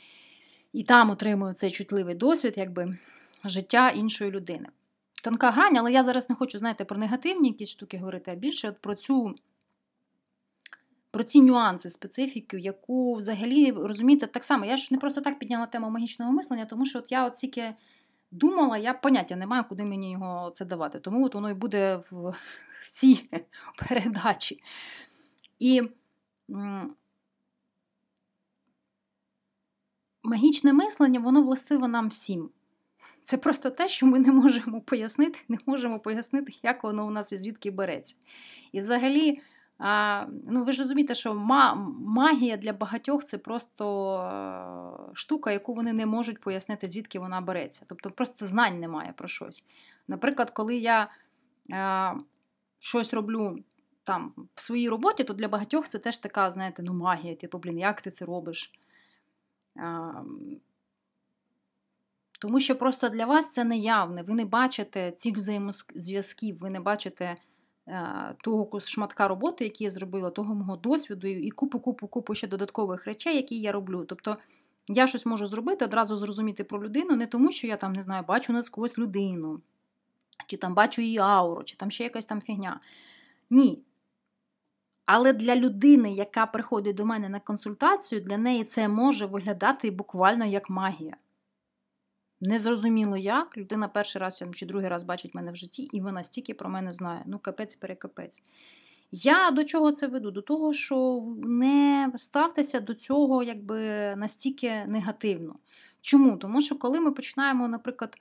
і 0.73 0.83
там 0.83 1.09
отримуємо 1.09 1.53
цей 1.53 1.71
чутливий 1.71 2.15
досвід, 2.15 2.53
якби 2.57 2.97
життя 3.45 3.89
іншої 3.89 4.31
людини. 4.31 4.67
Тонка 5.23 5.51
грань, 5.51 5.77
але 5.77 5.91
я 5.91 6.03
зараз 6.03 6.29
не 6.29 6.35
хочу, 6.35 6.59
знаєте, 6.59 6.85
про 6.85 6.97
негативні 6.97 7.47
якісь 7.47 7.69
штуки 7.69 7.97
говорити, 7.97 8.31
а 8.31 8.35
більше 8.35 8.69
от 8.69 8.77
про 8.81 8.95
цю. 8.95 9.35
Про 11.11 11.23
ці 11.23 11.41
нюанси, 11.41 11.89
специфіку, 11.89 12.57
яку 12.57 13.15
взагалі 13.15 13.71
розумієте, 13.71 14.27
так 14.27 14.45
само, 14.45 14.65
я 14.65 14.77
ж 14.77 14.87
не 14.91 14.97
просто 14.97 15.21
так 15.21 15.39
підняла 15.39 15.65
тему 15.65 15.89
магічного 15.89 16.31
мислення, 16.31 16.65
тому 16.65 16.85
що 16.85 16.99
от 16.99 17.11
я 17.11 17.25
от 17.25 17.33
тільки 17.33 17.73
думала, 18.31 18.77
я 18.77 18.93
поняття 18.93 19.35
не 19.35 19.47
маю, 19.47 19.63
куди 19.69 19.85
мені 19.85 20.11
його 20.11 20.51
це 20.51 20.65
давати. 20.65 20.99
Тому 20.99 21.25
от 21.25 21.35
воно 21.35 21.49
і 21.49 21.53
буде 21.53 21.95
в, 21.95 22.29
в 22.81 22.91
цій 22.91 23.29
передачі. 23.87 24.63
І 25.59 25.81
магічне 30.23 30.73
мислення, 30.73 31.19
воно 31.19 31.43
властиво 31.43 31.87
нам 31.87 32.09
всім. 32.09 32.49
Це 33.21 33.37
просто 33.37 33.69
те, 33.69 33.87
що 33.87 34.05
ми 34.05 34.19
не 34.19 34.31
можемо 34.31 34.81
пояснити, 34.81 35.39
не 35.47 35.57
можемо 35.65 35.99
пояснити, 35.99 36.53
як 36.63 36.83
воно 36.83 37.07
у 37.07 37.09
нас 37.09 37.33
і 37.33 37.37
звідки 37.37 37.71
береться. 37.71 38.15
І 38.71 38.79
взагалі, 38.79 39.41
а, 39.79 40.25
ну 40.47 40.63
Ви 40.63 40.71
ж 40.71 40.79
розумієте, 40.79 41.15
що 41.15 41.35
магія 41.99 42.57
для 42.57 42.73
багатьох 42.73 43.23
це 43.23 43.37
просто 43.37 45.11
штука, 45.13 45.51
яку 45.51 45.73
вони 45.73 45.93
не 45.93 46.05
можуть 46.05 46.41
пояснити, 46.41 46.87
звідки 46.87 47.19
вона 47.19 47.41
береться. 47.41 47.85
Тобто 47.87 48.09
просто 48.09 48.45
знань 48.45 48.79
немає 48.79 49.13
про 49.17 49.27
щось. 49.27 49.63
Наприклад, 50.07 50.49
коли 50.49 50.77
я 50.77 51.09
а, 51.73 52.13
щось 52.79 53.13
роблю 53.13 53.59
там 54.03 54.33
в 54.55 54.61
своїй 54.61 54.89
роботі, 54.89 55.23
то 55.23 55.33
для 55.33 55.47
багатьох 55.47 55.87
це 55.87 55.99
теж 55.99 56.17
така, 56.17 56.51
знаєте, 56.51 56.83
ну 56.83 56.93
магія, 56.93 57.35
типу, 57.35 57.57
блін, 57.57 57.79
як 57.79 58.01
ти 58.01 58.09
це 58.11 58.25
робиш? 58.25 58.71
А, 59.75 60.11
тому 62.39 62.59
що 62.59 62.75
просто 62.75 63.09
для 63.09 63.25
вас 63.25 63.51
це 63.51 63.63
неявне, 63.63 64.23
ви 64.23 64.33
не 64.33 64.45
бачите 64.45 65.11
цих 65.11 65.37
взаємозв'язків, 65.37 66.59
ви 66.59 66.69
не 66.69 66.79
бачите 66.79 67.25
Е, 67.25 67.48
того 68.43 68.79
шматка 68.79 69.27
роботи, 69.27 69.63
який 69.63 69.85
я 69.85 69.91
зробила, 69.91 70.29
того 70.29 70.55
мого 70.55 70.77
досвіду, 70.77 71.27
і 71.27 71.51
купу-купу-купу 71.51 72.35
ще 72.35 72.47
додаткових 72.47 73.05
речей, 73.05 73.35
які 73.35 73.59
я 73.61 73.71
роблю. 73.71 74.05
Тобто 74.05 74.37
я 74.87 75.07
щось 75.07 75.25
можу 75.25 75.45
зробити, 75.45 75.85
одразу 75.85 76.15
зрозуміти 76.15 76.63
про 76.63 76.83
людину, 76.83 77.15
не 77.15 77.27
тому, 77.27 77.51
що 77.51 77.67
я 77.67 77.77
там 77.77 77.93
не 77.93 78.03
знаю, 78.03 78.23
бачу 78.27 78.53
насквозь 78.53 78.97
людину, 78.97 79.61
чи 80.47 80.57
там 80.57 80.73
бачу 80.73 81.01
її 81.01 81.17
ауру, 81.17 81.63
чи 81.63 81.77
там 81.77 81.91
ще 81.91 82.03
якась 82.03 82.25
там 82.25 82.41
фігня. 82.41 82.79
Ні. 83.49 83.83
Але 85.05 85.33
для 85.33 85.55
людини, 85.55 86.13
яка 86.13 86.45
приходить 86.45 86.95
до 86.95 87.05
мене 87.05 87.29
на 87.29 87.39
консультацію, 87.39 88.21
для 88.21 88.37
неї 88.37 88.63
це 88.63 88.87
може 88.87 89.25
виглядати 89.25 89.91
буквально 89.91 90.45
як 90.45 90.69
магія. 90.69 91.17
Незрозуміло 92.41 93.17
як. 93.17 93.57
Людина 93.57 93.87
перший 93.87 94.21
раз 94.21 94.43
чи 94.53 94.65
другий 94.65 94.89
раз 94.89 95.03
бачить 95.03 95.35
мене 95.35 95.51
в 95.51 95.55
житті, 95.55 95.83
і 95.83 96.01
вона 96.01 96.23
стільки 96.23 96.53
про 96.53 96.69
мене 96.69 96.91
знає. 96.91 97.23
Ну, 97.25 97.39
капець 97.39 97.75
перекапець. 97.75 98.43
Я 99.11 99.51
до 99.51 99.63
чого 99.63 99.91
це 99.91 100.07
веду? 100.07 100.31
До 100.31 100.41
того, 100.41 100.73
що 100.73 101.23
не 101.43 102.11
ставтеся 102.15 102.79
до 102.79 102.95
цього 102.95 103.43
якби 103.43 103.79
настільки 104.15 104.85
негативно. 104.87 105.55
Чому? 106.01 106.37
Тому 106.37 106.61
що 106.61 106.77
коли 106.77 106.99
ми 106.99 107.11
починаємо, 107.11 107.67
наприклад, 107.67 108.17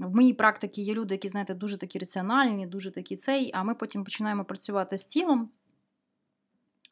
в 0.00 0.14
моїй 0.14 0.32
практиці 0.32 0.82
є 0.82 0.94
люди, 0.94 1.14
які, 1.14 1.28
знаєте, 1.28 1.54
дуже 1.54 1.76
такі 1.76 1.98
раціональні, 1.98 2.66
дуже 2.66 2.90
такі 2.90 3.16
цей, 3.16 3.50
а 3.54 3.62
ми 3.62 3.74
потім 3.74 4.04
починаємо 4.04 4.44
працювати 4.44 4.96
з 4.96 5.06
тілом 5.06 5.50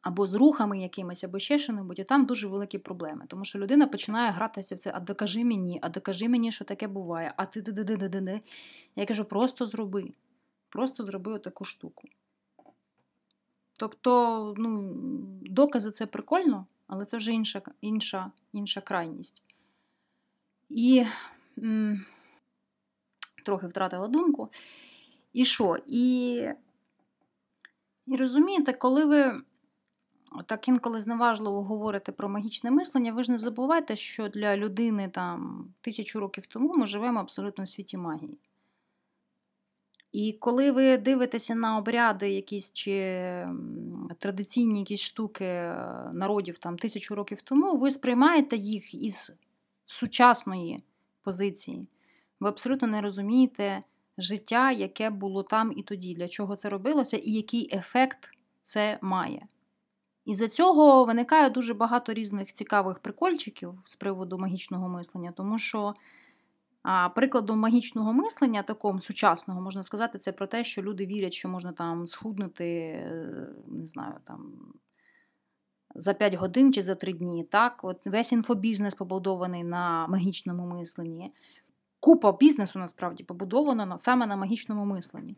або 0.01 0.27
з 0.27 0.35
рухами 0.35 0.79
якимись, 0.79 1.23
або 1.23 1.39
ще 1.39 1.59
що-небудь, 1.59 1.99
і 1.99 2.03
там 2.03 2.25
дуже 2.25 2.47
великі 2.47 2.77
проблеми. 2.77 3.25
Тому 3.27 3.45
що 3.45 3.59
людина 3.59 3.87
починає 3.87 4.31
гратися 4.31 4.75
в 4.75 4.77
це, 4.77 4.91
а 4.95 4.99
докажи 4.99 5.43
мені, 5.43 5.79
а 5.81 5.89
докажи 5.89 6.29
мені, 6.29 6.51
що 6.51 6.65
таке 6.65 6.87
буває, 6.87 7.33
а 7.37 7.45
ти 7.45 7.61
де 7.61 7.71
де 7.71 7.83
де 7.83 7.97
де 7.97 8.21
де 8.21 8.41
Я 8.95 9.05
кажу, 9.05 9.25
просто 9.25 9.65
зроби. 9.65 10.11
Просто 10.69 11.03
зроби 11.03 11.39
таку 11.39 11.63
штуку. 11.63 12.07
Тобто, 13.77 14.53
ну, 14.57 14.93
докази 15.41 15.91
це 15.91 16.05
прикольно, 16.05 16.65
але 16.87 17.05
це 17.05 17.17
вже 17.17 17.31
інша 17.31 17.61
інша, 17.81 18.31
інша 18.53 18.81
крайність. 18.81 19.43
І 20.69 21.05
м, 21.57 22.05
трохи 23.45 23.67
втратила 23.67 24.07
думку. 24.07 24.49
І 25.33 25.45
що? 25.45 25.77
І, 25.87 26.33
і 28.05 28.15
розумієте, 28.15 28.73
коли 28.73 29.05
ви 29.05 29.41
так 30.45 30.67
інколи 30.67 31.01
зневажливо 31.01 31.63
говорити 31.63 32.11
про 32.11 32.29
магічне 32.29 32.71
мислення, 32.71 33.13
ви 33.13 33.23
ж 33.23 33.31
не 33.31 33.37
забувайте, 33.37 33.95
що 33.95 34.27
для 34.27 34.57
людини 34.57 35.09
там 35.09 35.67
тисячу 35.81 36.19
років 36.19 36.45
тому 36.45 36.73
ми 36.73 36.87
живемо 36.87 37.19
абсолютно 37.19 37.63
в 37.63 37.67
світі 37.67 37.97
магії. 37.97 38.39
І 40.11 40.37
коли 40.39 40.71
ви 40.71 40.97
дивитеся 40.97 41.55
на 41.55 41.77
обряди 41.77 42.29
якісь 42.29 42.73
чи 42.73 43.47
традиційні 44.17 44.79
якісь 44.79 45.01
штуки 45.01 45.45
е, 45.45 45.75
народів 46.13 46.57
там 46.57 46.77
тисячу 46.77 47.15
років 47.15 47.41
тому, 47.41 47.77
ви 47.77 47.91
сприймаєте 47.91 48.57
їх 48.57 48.93
із 48.93 49.33
сучасної 49.85 50.83
позиції. 51.21 51.87
Ви 52.39 52.49
абсолютно 52.49 52.87
не 52.87 53.01
розумієте 53.01 53.83
життя, 54.17 54.71
яке 54.71 55.09
було 55.09 55.43
там 55.43 55.73
і 55.77 55.83
тоді, 55.83 56.15
для 56.15 56.27
чого 56.27 56.55
це 56.55 56.69
робилося, 56.69 57.17
і 57.17 57.31
який 57.31 57.75
ефект 57.75 58.29
це 58.61 58.99
має. 59.01 59.47
І 60.25 60.35
за 60.35 60.47
цього 60.47 61.05
виникає 61.05 61.49
дуже 61.49 61.73
багато 61.73 62.13
різних 62.13 62.53
цікавих 62.53 62.99
прикольчиків 62.99 63.73
з 63.85 63.95
приводу 63.95 64.37
магічного 64.37 64.89
мислення, 64.89 65.33
тому 65.37 65.59
що 65.59 65.93
а, 66.83 67.09
прикладом 67.09 67.59
магічного 67.59 68.13
мислення, 68.13 68.63
такого 68.63 68.99
сучасного, 68.99 69.61
можна 69.61 69.83
сказати, 69.83 70.17
це 70.17 70.31
про 70.31 70.47
те, 70.47 70.63
що 70.63 70.81
люди 70.81 71.05
вірять, 71.05 71.33
що 71.33 71.49
можна 71.49 71.71
там 71.71 72.07
схуднути, 72.07 72.65
е, 72.65 73.47
не 73.67 73.87
знаю, 73.87 74.13
там 74.23 74.53
за 75.95 76.13
5 76.13 76.33
годин 76.33 76.73
чи 76.73 76.83
за 76.83 76.95
3 76.95 77.13
дні. 77.13 77.43
Так? 77.43 77.79
От 77.83 78.05
Весь 78.07 78.31
інфобізнес 78.31 78.95
побудований 78.95 79.63
на 79.63 80.07
магічному 80.07 80.65
мисленні. 80.65 81.33
Купа 81.99 82.31
бізнесу 82.31 82.79
насправді 82.79 83.23
побудована 83.23 83.97
саме 83.97 84.25
на 84.25 84.35
магічному 84.35 84.85
мисленні. 84.85 85.37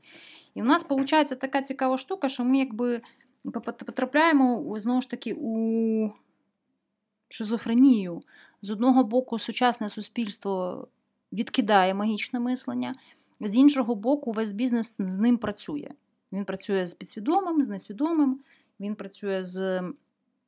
І 0.53 0.61
в 0.61 0.65
нас 0.65 0.89
виходить 0.89 1.39
така 1.39 1.61
цікава 1.61 1.97
штука, 1.97 2.29
що 2.29 2.43
ми 2.43 2.57
якби 2.57 3.01
потрапляємо 3.51 4.79
знову 4.79 5.01
ж 5.01 5.09
таки 5.09 5.35
у 5.37 6.11
шизофренію. 7.29 8.21
З 8.61 8.71
одного 8.71 9.03
боку, 9.03 9.39
сучасне 9.39 9.89
суспільство 9.89 10.87
відкидає 11.33 11.93
магічне 11.93 12.39
мислення, 12.39 12.95
з 13.39 13.55
іншого 13.55 13.95
боку, 13.95 14.31
весь 14.31 14.51
бізнес 14.51 14.95
з 14.99 15.17
ним 15.17 15.37
працює. 15.37 15.89
Він 16.31 16.45
працює 16.45 16.85
з 16.85 16.93
підсвідомим, 16.93 17.63
з 17.63 17.69
несвідомим, 17.69 18.39
він 18.79 18.95
працює 18.95 19.43
з 19.43 19.81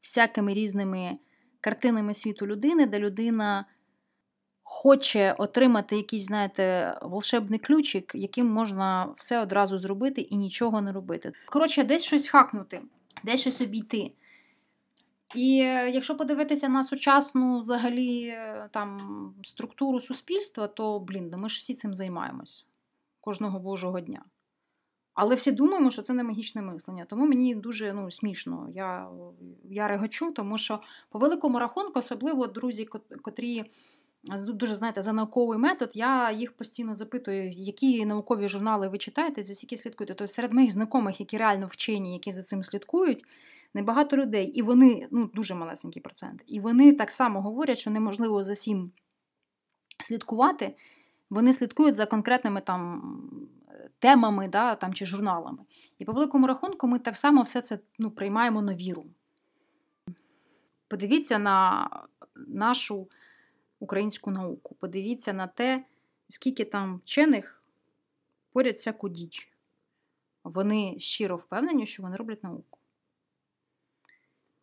всякими 0.02 0.54
різними 0.54 1.18
картинами 1.62 2.14
світу 2.14 2.48
людини, 2.48 2.86
де 2.86 3.00
людина 3.00 3.66
хоче 4.68 5.36
отримати 5.38 5.96
якийсь, 5.96 6.26
знаєте, 6.26 6.98
волшебний 7.02 7.60
ключик, 7.60 8.12
яким 8.16 8.48
можна 8.48 9.08
все 9.18 9.42
одразу 9.42 9.78
зробити 9.78 10.22
і 10.22 10.38
нічого 10.38 10.82
не 10.82 10.92
робити. 10.92 11.34
Коротше, 11.46 11.84
десь 11.84 12.04
щось 12.04 12.28
хакнути, 12.28 12.82
десь 13.24 13.42
щось 13.42 13.62
обійти. 13.62 14.12
І 15.36 15.60
е, 15.60 15.90
якщо 15.90 16.18
подивитися 16.18 16.70
на 16.70 16.84
сучасну 16.84 17.60
взагалі 17.60 18.28
е, 18.28 18.70
там 18.72 19.34
структуру 19.44 20.00
суспільства, 20.00 20.68
то 20.68 21.00
блін, 21.00 21.34
ми 21.38 21.50
ж 21.50 21.58
всі 21.58 21.74
цим 21.74 21.96
займаємось 21.96 22.70
кожного 23.22 23.60
божого 23.60 24.00
дня. 24.00 24.26
Але 25.14 25.36
всі 25.36 25.52
думаємо, 25.52 25.92
що 25.92 26.02
це 26.02 26.14
не 26.14 26.24
магічне 26.24 26.62
мислення. 26.62 27.06
Тому 27.06 27.28
мені 27.28 27.56
дуже 27.56 27.94
ну, 27.94 28.12
смішно. 28.12 28.68
Я 28.74 29.08
я 29.64 29.88
регочу, 29.88 30.32
тому 30.32 30.58
що 30.58 30.80
по 31.10 31.20
великому 31.20 31.60
рахунку, 31.60 32.00
особливо 32.00 32.48
друзі, 32.48 32.86
котрі 33.22 33.64
дуже 34.54 34.76
знаєте, 34.76 35.02
за 35.02 35.14
науковий 35.14 35.58
метод, 35.58 35.92
я 35.94 36.32
їх 36.32 36.58
постійно 36.58 36.96
запитую, 36.96 37.50
які 37.50 38.06
наукові 38.06 38.48
журнали 38.48 38.88
ви 38.88 38.98
читаєте, 38.98 39.44
за 39.44 39.56
скільки 39.56 39.78
слідкуєте. 39.78 40.14
Тобто 40.14 40.34
серед 40.34 40.54
моїх 40.54 40.72
знайомих, 40.72 41.20
які 41.20 41.38
реально 41.38 41.68
вчені, 41.68 42.14
які 42.14 42.32
за 42.32 42.44
цим 42.44 42.64
слідкують, 42.64 43.24
небагато 43.74 44.18
людей. 44.18 44.48
І 44.48 44.62
вони, 44.62 45.08
ну, 45.12 45.30
дуже 45.34 45.56
малесенький 45.56 46.02
процент. 46.02 46.44
І 46.48 46.60
вони 46.60 46.94
так 46.94 47.12
само 47.12 47.42
говорять, 47.42 47.78
що 47.78 47.92
неможливо 47.92 48.44
за 48.44 48.54
всім 48.54 48.92
слідкувати. 50.00 50.76
Вони 51.30 51.54
слідкують 51.54 51.96
за 51.96 52.06
конкретними 52.06 52.62
там 52.62 53.02
темами 54.00 54.48
да, 54.48 54.76
там, 54.76 54.94
чи 54.94 55.06
журналами. 55.06 55.60
І 56.00 56.06
по 56.06 56.12
великому 56.12 56.48
рахунку, 56.48 56.88
ми 56.88 57.00
так 57.00 57.18
само 57.18 57.42
все 57.42 57.62
це 57.62 57.80
ну, 58.00 58.12
приймаємо 58.12 58.62
на 58.62 58.74
віру. 58.74 59.06
Подивіться 60.88 61.40
на 61.40 61.90
нашу 62.36 63.08
українську 63.80 64.32
науку, 64.32 64.76
подивіться 64.80 65.34
на 65.34 65.48
те, 65.48 65.86
скільки 66.28 66.66
там 66.66 66.98
вчених 66.98 67.62
поряд 68.52 68.76
всяку 68.76 69.10
діч. 69.10 69.52
Вони 70.44 71.00
щиро 71.00 71.36
впевнені, 71.36 71.86
що 71.86 72.04
вони 72.04 72.16
роблять 72.16 72.44
науку. 72.44 72.80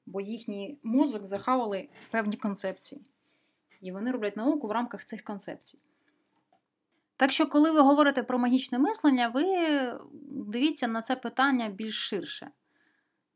Бо 0.07 0.21
їхній 0.21 0.79
мозок 0.83 1.25
захавали 1.25 1.89
певні 2.11 2.37
концепції. 2.37 3.01
І 3.81 3.93
вони 3.93 4.11
роблять 4.11 4.37
науку 4.37 4.69
в 4.69 4.71
рамках 4.71 5.05
цих 5.05 5.23
концепцій. 5.23 5.79
Так 7.17 7.33
що, 7.33 7.47
коли 7.47 7.71
ви 7.71 7.81
говорите 7.81 8.23
про 8.23 8.39
магічне 8.39 8.79
мислення, 8.79 9.29
ви 9.29 9.45
дивіться 10.47 10.89
на 10.89 11.03
це 11.03 11.17
питання 11.17 11.69
більш 11.69 12.09
ширше. 12.09 12.51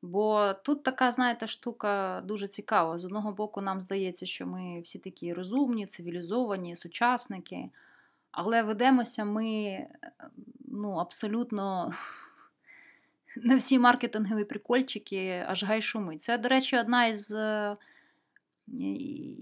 Бо 0.06 0.52
тут 0.64 0.82
така, 0.82 1.12
знаєте, 1.12 1.46
штука 1.46 2.20
дуже 2.24 2.48
цікава. 2.48 2.98
З 2.98 3.04
одного 3.04 3.32
боку, 3.32 3.60
нам 3.60 3.80
здається, 3.80 4.26
що 4.26 4.46
ми 4.46 4.80
всі 4.80 4.98
такі 4.98 5.32
розумні, 5.32 5.86
цивілізовані, 5.86 6.76
сучасники, 6.76 7.70
але 8.30 8.62
ведемося 8.62 9.24
ми 9.24 9.78
ну, 10.68 10.90
абсолютно 10.90 11.92
на 13.36 13.56
всі 13.56 13.78
маркетингові 13.78 14.44
прикольчики, 14.44 15.44
аж 15.46 15.64
гай 15.64 15.82
шумить. 15.82 16.22
Це, 16.22 16.38
до 16.38 16.48
речі, 16.48 16.78
одна 16.78 17.06
із 17.06 17.36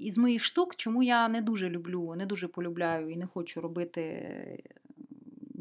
із 0.00 0.18
моїх 0.18 0.44
штук, 0.44 0.76
чому 0.76 1.02
я 1.02 1.28
не 1.28 1.42
дуже 1.42 1.70
люблю, 1.70 2.14
не 2.16 2.26
дуже 2.26 2.48
полюбляю 2.48 3.10
і 3.10 3.16
не 3.16 3.26
хочу 3.26 3.60
робити 3.60 4.64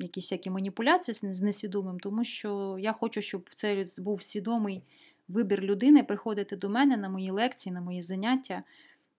якісь 0.03 0.25
всякі 0.25 0.49
маніпуляції 0.49 1.33
з 1.33 1.41
несвідомим, 1.41 1.99
тому 1.99 2.23
що 2.23 2.77
я 2.79 2.93
хочу, 2.93 3.21
щоб 3.21 3.49
це 3.55 3.85
був 3.97 4.23
свідомий 4.23 4.83
вибір 5.27 5.63
людини 5.63 6.03
приходити 6.03 6.55
до 6.55 6.69
мене 6.69 6.97
на 6.97 7.09
мої 7.09 7.31
лекції, 7.31 7.73
на 7.73 7.81
мої 7.81 8.01
заняття, 8.01 8.63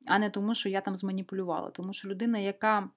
а 0.07 0.19
не 0.19 0.31
тому, 0.31 0.55
що 0.55 0.69
я 0.69 0.81
там 0.81 0.97
зманіпулювала. 0.97 1.71
Тому 1.71 1.93
що 1.93 2.09
людина, 2.09 2.39
яка 2.39 2.91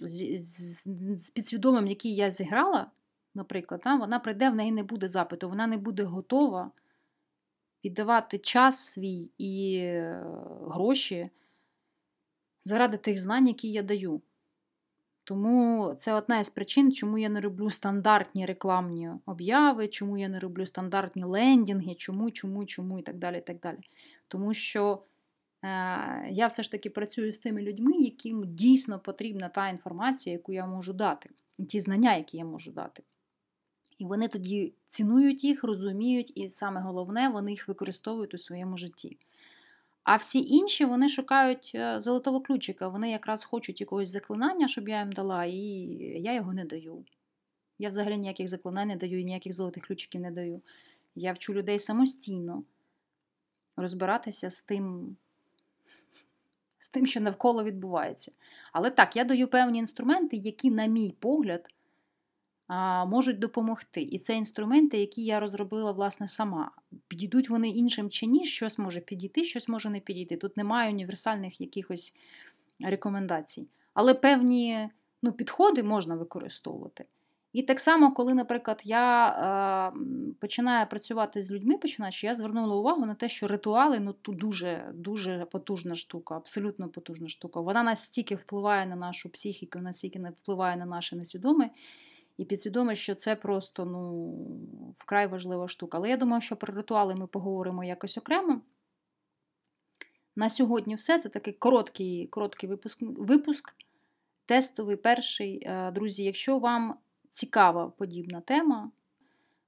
з, 0.00 1.30
підсвідомим, 1.34 1.86
який 1.86 2.14
я 2.14 2.30
зіграла, 2.30 2.90
наприклад, 3.34 3.82
вона 3.84 4.18
прийде, 4.18 4.50
в 4.50 4.54
неї 4.54 4.72
не 4.72 4.82
буде 4.82 5.08
запиту, 5.08 5.48
вона 5.48 5.66
не 5.66 5.76
буде 5.76 6.02
готова 6.02 6.70
віддавати 7.84 8.38
час 8.38 8.78
свій 8.78 9.30
і 9.38 9.76
е, 9.76 10.24
гроші 10.62 11.30
заради 12.64 12.96
тих 12.96 13.18
знань, 13.18 13.48
які 13.48 13.72
я 13.72 13.82
даю. 13.82 14.22
Тому 15.28 15.94
це 15.98 16.14
одна 16.14 16.38
із 16.38 16.48
причин, 16.48 16.92
чому 16.92 17.18
я 17.18 17.28
не 17.28 17.40
роблю 17.40 17.70
стандартні 17.70 18.46
рекламні 18.46 19.10
обяви, 19.26 19.88
чому 19.88 20.18
я 20.18 20.28
не 20.28 20.38
роблю 20.38 20.66
стандартні 20.66 21.24
лендінги, 21.24 21.94
чому, 21.94 22.30
чому, 22.30 22.66
чому 22.66 22.98
і 22.98 23.02
так 23.02 23.18
далі. 23.18 23.38
І 23.38 23.40
так 23.40 23.60
далі. 23.60 23.78
Тому 24.28 24.54
що 24.54 25.02
е, 25.62 25.68
я 26.30 26.46
все 26.46 26.62
ж 26.62 26.70
таки 26.70 26.90
працюю 26.90 27.32
з 27.32 27.38
тими 27.38 27.62
людьми, 27.62 27.92
яким 27.96 28.54
дійсно 28.54 28.98
потрібна 28.98 29.48
та 29.48 29.68
інформація, 29.68 30.32
яку 30.32 30.52
я 30.52 30.66
можу 30.66 30.92
дати, 30.92 31.30
і 31.58 31.64
ті 31.64 31.80
знання, 31.80 32.16
які 32.16 32.36
я 32.36 32.44
можу 32.44 32.72
дати. 32.72 33.02
І 33.98 34.04
вони 34.04 34.28
тоді 34.28 34.74
цінують 34.86 35.44
їх, 35.44 35.64
розуміють, 35.64 36.32
і 36.38 36.48
саме 36.48 36.80
головне, 36.80 37.28
вони 37.28 37.50
їх 37.50 37.68
використовують 37.68 38.34
у 38.34 38.38
своєму 38.38 38.76
житті. 38.76 39.18
А 40.08 40.16
всі 40.16 40.38
інші 40.38 40.84
вони 40.84 41.08
шукають 41.08 41.72
е, 41.74 42.00
золотого 42.00 42.40
ключика. 42.40 42.88
Вони 42.88 43.10
якраз 43.10 43.44
хочуть 43.44 43.80
якогось 43.80 44.08
заклинання, 44.08 44.68
щоб 44.68 44.88
я 44.88 44.98
їм 44.98 45.12
дала, 45.12 45.44
і 45.44 45.56
я 46.22 46.34
його 46.34 46.52
не 46.52 46.64
даю. 46.64 47.04
Я 47.78 47.88
взагалі 47.88 48.16
ніяких 48.16 48.48
заклинань 48.48 48.88
не 48.88 48.96
даю 48.96 49.20
і 49.20 49.24
ніяких 49.24 49.52
золотих 49.52 49.86
ключиків 49.86 50.20
не 50.20 50.30
даю. 50.30 50.62
Я 51.14 51.32
вчу 51.32 51.54
людей 51.54 51.78
самостійно 51.78 52.62
розбиратися 53.76 54.50
з 54.50 54.62
тим, 54.62 55.16
з 56.78 56.88
тим, 56.88 57.06
що 57.06 57.20
навколо 57.20 57.64
відбувається. 57.64 58.32
Але 58.72 58.90
так, 58.90 59.16
я 59.16 59.24
даю 59.24 59.48
певні 59.48 59.78
інструменти, 59.78 60.36
які, 60.36 60.70
на 60.70 60.86
мій 60.86 61.14
погляд, 61.18 61.74
можуть 63.06 63.38
допомогти. 63.38 64.02
І 64.02 64.18
це 64.18 64.36
інструменти, 64.36 64.98
які 64.98 65.24
я 65.24 65.40
розробила 65.40 65.92
власне 65.92 66.28
сама. 66.28 66.70
Підійдуть 67.08 67.50
вони 67.50 67.68
іншим 67.68 68.10
чи 68.10 68.26
ні, 68.26 68.44
щось 68.44 68.78
може 68.78 69.00
підійти, 69.00 69.44
щось 69.44 69.68
може 69.68 69.90
не 69.90 70.00
підійти. 70.00 70.36
Тут 70.36 70.56
немає 70.56 70.90
універсальних 70.92 71.60
якихось 71.60 72.14
рекомендацій. 72.84 73.68
Але 73.94 74.14
певні 74.14 74.88
ну, 75.22 75.32
підходи 75.32 75.82
можна 75.82 76.14
використовувати. 76.14 77.04
І 77.52 77.62
так 77.62 77.80
само, 77.80 78.12
коли, 78.12 78.34
наприклад, 78.34 78.80
я 78.84 79.28
е, 79.28 79.98
починаю 80.40 80.86
працювати 80.86 81.42
з 81.42 81.50
людьми, 81.52 81.78
починаючи, 81.78 82.26
я 82.26 82.34
звернула 82.34 82.76
увагу 82.76 83.06
на 83.06 83.14
те, 83.14 83.28
що 83.28 83.46
ритуали 83.46 84.00
ну, 84.00 84.12
тут 84.12 84.36
дуже 84.36 84.90
дуже 84.94 85.46
потужна 85.52 85.94
штука, 85.94 86.36
абсолютно 86.36 86.88
потужна 86.88 87.28
штука. 87.28 87.60
Вона 87.60 87.82
настільки 87.82 88.34
впливає 88.34 88.86
на 88.86 88.96
нашу 88.96 89.30
психіку, 89.30 89.78
настільки 89.78 90.32
впливає 90.34 90.76
на 90.76 90.86
наше 90.86 91.16
несвідоме. 91.16 91.70
І 92.38 92.44
підсвідомо, 92.44 92.94
що 92.94 93.14
це 93.14 93.36
просто 93.36 93.84
ну, 93.84 94.32
вкрай 94.96 95.26
важлива 95.26 95.68
штука. 95.68 95.98
Але 95.98 96.08
я 96.08 96.16
думаю, 96.16 96.40
що 96.40 96.56
про 96.56 96.74
ритуали 96.74 97.14
ми 97.14 97.26
поговоримо 97.26 97.84
якось 97.84 98.18
окремо. 98.18 98.60
На 100.36 100.50
сьогодні 100.50 100.94
все. 100.94 101.18
Це 101.18 101.28
такий 101.28 101.52
короткий 101.52 102.26
короткий 102.26 102.68
випуск, 102.68 103.02
випуск, 103.02 103.74
тестовий 104.46 104.96
перший. 104.96 105.62
Е, 105.62 105.90
друзі, 105.90 106.24
якщо 106.24 106.58
вам 106.58 106.94
цікава 107.30 107.90
подібна 107.90 108.40
тема, 108.40 108.90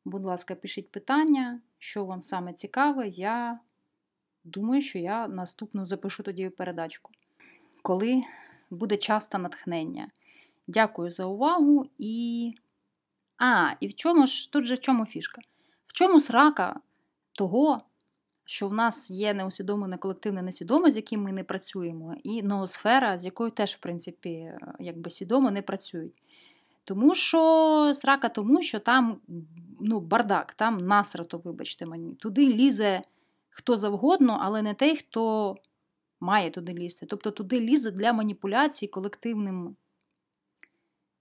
будь 0.05 0.25
ласка, 0.25 0.55
пишіть 0.55 0.91
питання, 0.91 1.61
що 1.79 2.05
вам 2.05 2.23
саме 2.23 2.53
цікаве, 2.53 3.09
я 3.09 3.61
думаю, 4.45 4.83
що 4.83 4.99
я 4.99 5.29
наступну 5.29 5.87
запишу 5.87 6.23
тоді 6.23 6.49
передачку, 6.49 7.13
коли 7.83 8.23
буде 8.71 8.97
час 8.97 9.29
та 9.29 9.39
натхнення. 9.39 10.11
Дякую 10.71 11.11
за 11.11 11.25
увагу 11.25 11.87
і. 11.99 12.55
А, 13.39 13.71
і 13.81 13.87
в 13.87 13.95
чому 13.95 14.27
ж 14.27 14.53
тут 14.53 14.65
же 14.65 14.75
в 14.75 14.81
чому 14.81 15.07
фішка? 15.07 15.41
В 15.87 15.93
чому 15.93 16.21
срака 16.21 16.81
того, 17.33 17.81
що 18.45 18.69
в 18.69 18.75
нас 18.75 19.11
є 19.11 19.35
неусвідомлене 19.35 19.97
колективне 19.97 20.43
несвідоме, 20.43 20.91
з 20.91 20.97
яким 20.97 21.23
ми 21.23 21.33
не 21.33 21.45
працюємо, 21.45 22.15
і 22.23 22.43
ноосфера, 22.43 23.19
з 23.19 23.25
якою 23.25 23.51
теж, 23.51 23.75
в 23.75 23.79
принципі, 23.79 24.53
якби 24.81 25.11
свідомо 25.11 25.51
не 25.51 25.63
працюють. 25.63 26.23
Тому 26.85 27.15
що 27.15 27.91
срака, 27.95 28.29
тому 28.29 28.63
що 28.63 28.79
там 28.79 29.21
ну, 29.81 30.01
бардак, 30.01 30.55
там 30.55 30.87
насрато, 30.87 31.39
вибачте 31.39 31.87
мені, 31.87 32.15
туди 32.15 32.47
лізе 32.47 33.03
хто 33.51 33.77
завгодно, 33.77 34.39
але 34.43 34.63
не 34.63 34.75
той, 34.75 34.97
хто 34.97 35.57
має 36.21 36.51
туди 36.51 36.75
лізти. 36.75 37.07
Тобто 37.07 37.31
туди 37.31 37.61
лізуть 37.61 37.95
для 37.95 38.13
маніпуляцій 38.13 38.87
колективним 38.87 39.77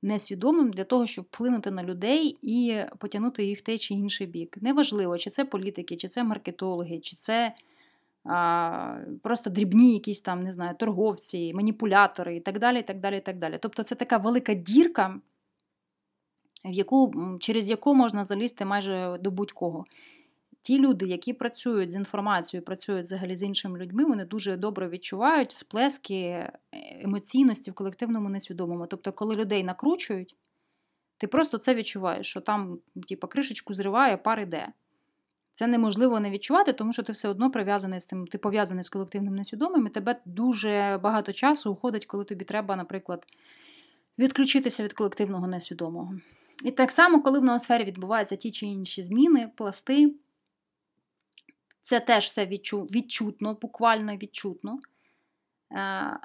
несвідомим 0.02 0.72
для 0.72 0.84
того, 0.84 1.06
щоб 1.06 1.26
вплинути 1.26 1.72
на 1.72 1.84
людей 1.84 2.38
і 2.42 2.78
потягнути 2.98 3.46
їх 3.46 3.62
той 3.62 3.78
чи 3.78 3.94
інший 3.94 4.28
бік. 4.28 4.58
Неважливо, 4.62 5.18
чи 5.18 5.30
це 5.30 5.46
політики, 5.46 5.96
чи 5.96 6.08
це 6.08 6.24
маркетологи, 6.24 7.00
чи 7.00 7.16
це 7.16 7.56
а, 8.24 8.98
просто 9.24 9.50
дрібні 9.50 9.94
якісь 9.94 10.22
там, 10.22 10.44
не 10.44 10.52
знаю, 10.52 10.76
торговці, 10.80 11.54
маніпулятори 11.54 12.36
і 12.36 12.40
так 12.40 12.60
далі. 12.60 12.80
і 12.80 12.84
так 12.84 13.00
далі, 13.00 13.18
і 13.18 13.22
так 13.22 13.38
далі. 13.38 13.58
Тобто 13.62 13.84
це 13.84 13.96
така 13.96 14.18
велика 14.18 14.54
дірка, 14.54 15.20
в 16.66 16.72
яку, 16.72 17.14
через 17.40 17.70
яку 17.70 17.96
можна 17.96 18.24
залізти 18.24 18.66
майже 18.66 19.18
до 19.22 19.32
будь-кого 19.32 19.86
ті 20.62 20.80
люди, 20.80 21.06
які 21.06 21.34
працюють 21.34 21.90
з 21.90 21.96
інформацією, 21.96 22.66
працюють 22.66 23.04
взагалі 23.04 23.36
з 23.36 23.44
іншими 23.44 23.80
людьми, 23.80 24.06
вони 24.06 24.26
дуже 24.26 24.58
добре 24.58 24.90
відчувають 24.90 25.52
сплески 25.52 26.16
е, 26.16 26.60
емоційності 27.04 27.72
в 27.72 27.74
колективному 27.74 28.30
несвідомому. 28.30 28.88
Тобто, 28.88 29.14
коли 29.14 29.36
людей 29.36 29.64
накручують, 29.64 30.36
ти 31.18 31.28
просто 31.28 31.58
це 31.58 31.76
відчуваєш, 31.76 32.28
що 32.28 32.42
там, 32.42 32.80
типу, 33.08 33.28
кришечку 33.28 33.74
зриває, 33.74 34.18
пар 34.18 34.40
іде. 34.40 34.68
Це 35.52 35.68
неможливо 35.68 36.20
не 36.20 36.32
відчувати, 36.32 36.74
тому 36.74 36.94
що 36.94 37.04
ти 37.04 37.14
все 37.14 37.30
одно 37.30 37.52
прив'язаний 37.52 38.00
з 38.00 38.08
тим, 38.08 38.28
ти 38.28 38.38
пов'язаний 38.38 38.84
з 38.84 38.90
колективним 38.90 39.36
несвідомим, 39.36 39.88
і 39.88 39.90
тебе 39.90 40.22
дуже 40.26 41.00
багато 41.04 41.34
часу 41.34 41.72
уходить, 41.72 42.06
коли 42.06 42.24
тобі 42.24 42.46
треба, 42.46 42.76
наприклад, 42.76 43.26
відключитися 44.20 44.84
від 44.84 44.94
колективного 44.94 45.48
несвідомого. 45.48 46.14
І 46.66 46.72
так 46.72 46.92
само, 46.92 47.22
коли 47.22 47.40
в 47.40 47.44
ноосфері 47.44 47.84
відбуваються 47.84 48.36
ті 48.36 48.52
чи 48.52 48.66
інші 48.66 49.04
зміни, 49.04 49.52
пласти, 49.56 50.14
це 51.90 52.00
теж 52.00 52.26
все 52.26 52.46
відчу, 52.46 52.82
відчутно, 52.82 53.58
буквально 53.62 54.16
відчутно. 54.16 54.80
Е, 55.72 56.20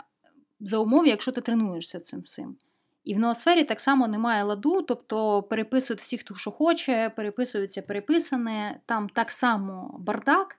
за 0.61 0.79
умови, 0.79 1.09
якщо 1.09 1.33
ти 1.33 1.41
тренуєшся 1.41 2.01
цим 2.01 2.21
всім. 2.21 2.57
І 3.05 3.15
в 3.15 3.19
ноосфері 3.19 3.65
так 3.65 3.81
само 3.81 4.09
немає 4.09 4.43
ладу, 4.43 4.83
тобто 4.83 5.43
переписують 5.43 6.01
всіх, 6.01 6.21
хто 6.21 6.35
що 6.35 6.51
хоче, 6.51 7.13
переписується 7.17 7.83
переписане, 7.83 8.81
там 8.87 9.09
так 9.09 9.33
само 9.33 9.97
бардак. 9.99 10.57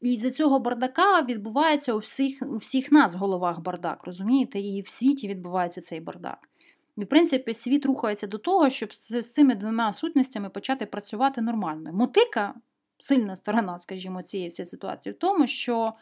І 0.00 0.16
з 0.16 0.30
цього 0.30 0.58
бардака 0.58 1.22
відбувається 1.22 1.94
у 1.94 1.98
всіх 1.98 2.42
у 2.42 2.56
всіх 2.56 2.92
нас 2.92 3.14
в 3.14 3.18
головах 3.18 3.60
бардак, 3.60 4.04
розумієте? 4.04 4.60
І 4.60 4.80
в 4.80 4.88
світі 4.88 5.28
відбувається 5.28 5.80
цей 5.80 6.00
бардак. 6.00 6.48
І, 6.96 7.04
в 7.04 7.06
принципі, 7.06 7.54
світ 7.54 7.86
рухається 7.86 8.26
до 8.26 8.38
того, 8.38 8.70
щоб 8.70 8.94
з, 8.94 9.22
з 9.22 9.32
цими 9.32 9.54
двома 9.54 9.92
сутностями 9.92 10.48
почати 10.48 10.86
працювати 10.86 11.40
нормально. 11.40 11.92
Мотика 11.92 12.54
сильна 12.98 13.36
сторона, 13.36 13.78
скажімо, 13.78 14.22
цієї 14.22 14.48
всієї 14.48 14.66
ситуації 14.66 15.12
в 15.12 15.18
тому, 15.18 15.46
що 15.46 15.92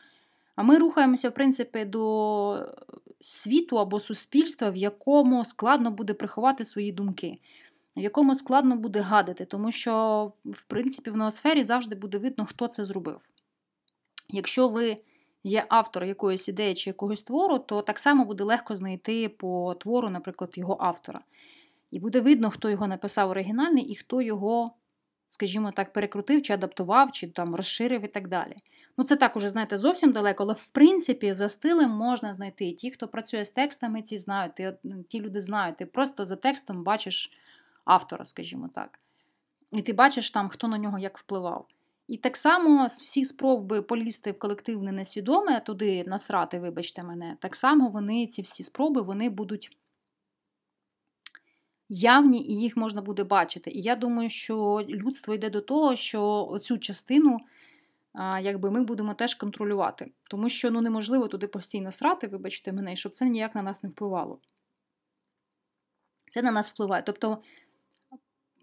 ми 0.56 0.78
рухаємося, 0.78 1.28
в 1.28 1.35
принципі, 1.35 1.85
до 1.85 2.66
світу 3.20 3.78
або 3.78 4.00
суспільства, 4.00 4.70
в 4.70 4.76
якому 4.76 5.44
складно 5.44 5.90
буде 5.90 6.14
приховати 6.14 6.64
свої 6.64 6.92
думки, 6.92 7.38
в 7.96 8.00
якому 8.00 8.35
складно 8.35 8.76
буде 8.76 9.00
гадати, 9.00 9.44
тому 9.44 9.72
що, 9.72 10.32
в 10.44 10.64
принципі, 10.64 11.11
в 11.11 11.16
ноосфері 11.16 11.64
завжди 11.64 11.96
буде 11.96 12.18
видно, 12.18 12.44
хто 12.44 12.66
це 12.66 12.85
зробив. 12.85 13.28
Якщо 14.28 14.68
ви 14.68 14.96
є 15.44 15.66
автор 15.68 16.04
якоїсь 16.04 16.48
ідеї 16.48 16.74
чи 16.74 16.90
якогось 16.90 17.22
твору, 17.22 17.59
то 17.59 17.82
так 17.82 17.98
само 17.98 18.24
буде 18.24 18.44
легко 18.44 18.76
знайти 18.76 19.28
по 19.28 19.74
твору, 19.74 20.11
наприклад, 20.11 20.52
його 20.56 20.76
автора. 20.80 21.20
І 21.90 21.98
буде 21.98 22.20
видно, 22.20 22.50
хто 22.50 22.70
його 22.70 22.87
написав 22.87 23.30
оригінальний 23.30 23.85
і 23.85 23.94
хто 23.94 24.22
його 24.22 24.70
скажімо 25.27 25.73
так, 25.73 25.93
перекрутив 25.93 26.43
чи 26.43 26.53
адаптував, 26.53 27.12
чи 27.12 27.27
там 27.27 27.55
розширив 27.55 28.05
і 28.05 28.09
так 28.09 28.29
далі. 28.29 28.57
Ну, 28.97 29.05
це 29.05 29.17
так 29.17 29.37
уже, 29.37 29.49
знаєте, 29.49 29.77
зовсім 29.77 30.12
далеко, 30.12 30.43
але 30.43 30.55
в 30.55 30.67
принципі 30.67 31.35
за 31.35 31.49
стилем 31.49 31.91
можна 31.91 32.35
знайти. 32.35 32.73
Ті, 32.73 32.91
хто 32.91 33.09
працює 33.09 33.45
з 33.45 33.51
текстами, 33.51 34.03
ці 34.03 34.19
знають, 34.19 34.55
ти, 34.55 34.77
ті 35.09 35.21
люди 35.21 35.41
знають. 35.41 35.77
Ти 35.77 35.87
просто 35.87 36.27
за 36.27 36.37
текстом 36.37 36.85
бачиш 36.85 37.33
автора, 37.85 38.25
скажімо 38.25 38.71
так. 38.75 38.99
І 39.73 39.83
ти 39.83 39.93
бачиш 39.93 40.31
там, 40.31 40.49
хто 40.49 40.69
на 40.69 40.79
нього 40.79 40.99
як 40.99 41.19
впливав. 41.19 41.67
І 42.07 42.17
так 42.17 42.37
само 42.37 42.87
всі 42.87 43.25
спроби 43.25 43.83
полізти 43.83 44.33
в 44.33 44.39
колективне 44.39 44.93
несвідоме, 44.93 45.61
туди 45.61 46.05
насрати, 46.07 46.59
вибачте 46.59 47.03
мене, 47.03 47.37
так 47.41 47.57
само 47.57 47.89
вони, 47.89 48.27
ці 48.27 48.43
всі 48.43 48.62
спроби, 48.62 49.03
вони 49.03 49.31
будуть 49.31 49.79
явні 51.88 52.42
і 52.42 52.61
їх 52.61 52.77
можна 52.77 53.03
буде 53.03 53.25
бачити. 53.25 53.70
І 53.70 53.83
я 53.83 53.96
думаю, 53.96 54.31
що 54.31 54.85
людство 54.88 55.35
йде 55.35 55.51
до 55.51 55.61
того, 55.61 55.96
що 55.96 56.59
цю 56.62 56.79
частину 56.79 57.38
якби 58.42 58.70
ми 58.70 58.85
будемо 58.85 59.14
теж 59.14 59.35
контролювати. 59.35 60.12
Тому 60.31 60.49
що 60.49 60.70
ну, 60.70 60.81
неможливо 60.81 61.29
туди 61.29 61.46
постійно 61.46 61.92
срати, 61.92 62.27
вибачте 62.27 62.72
мене, 62.72 62.96
щоб 62.96 63.12
це 63.12 63.29
ніяк 63.29 63.55
на 63.55 63.62
нас 63.62 63.83
не 63.83 63.88
впливало. 63.88 64.38
Це 66.31 66.42
на 66.42 66.51
нас 66.51 66.70
впливає. 66.70 67.03
Тобто. 67.07 67.38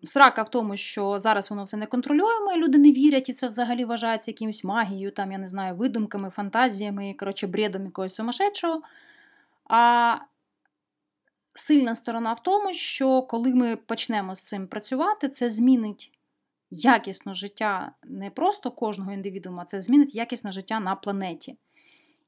Срака 0.06 0.44
в 0.44 0.50
тому, 0.50 0.78
що 0.78 1.20
зараз 1.20 1.50
воно 1.50 1.64
все 1.64 1.78
не 1.78 1.86
контролюємо, 1.86 2.54
і 2.54 2.58
люди 2.58 2.78
не 2.78 2.92
вірять, 2.92 3.30
і 3.30 3.34
це 3.34 3.48
взагалі 3.48 3.86
вважається 3.86 4.32
якимось 4.32 4.64
магією, 4.64 5.12
там, 5.12 5.32
я 5.32 5.38
не 5.38 5.48
знаю, 5.48 5.76
видумками, 5.76 6.30
фантазіями, 6.30 7.16
коротше, 7.20 7.48
бредом 7.48 7.86
якогось 7.86 8.16
сумасшедшого. 8.16 8.82
А 9.70 10.16
сильна 11.54 11.96
сторона 11.96 12.34
в 12.34 12.44
тому, 12.44 12.74
що 12.74 13.22
коли 13.22 13.56
ми 13.56 13.76
почнемо 13.76 14.36
з 14.36 14.42
цим 14.42 14.68
працювати, 14.68 15.30
це 15.30 15.50
змінить 15.50 16.12
якісно 16.72 17.34
життя 17.34 17.92
не 18.04 18.30
просто 18.30 18.72
кожного 18.72 19.12
індивідуума, 19.12 19.66
це 19.66 19.82
змінить 19.82 20.16
якісне 20.16 20.52
життя 20.52 20.80
на 20.80 20.96
планеті. 20.96 21.58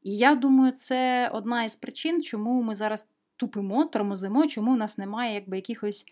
І 0.03 0.17
я 0.17 0.35
думаю, 0.35 0.71
це 0.71 1.29
одна 1.33 1.63
із 1.63 1.75
причин, 1.75 2.23
чому 2.23 2.63
ми 2.63 2.75
зараз 2.75 3.09
тупимо, 3.35 3.85
тормозимо, 3.85 4.47
чому 4.47 4.73
в 4.73 4.77
нас 4.77 4.97
немає 4.97 5.33
якби 5.33 5.55
якихось. 5.55 6.05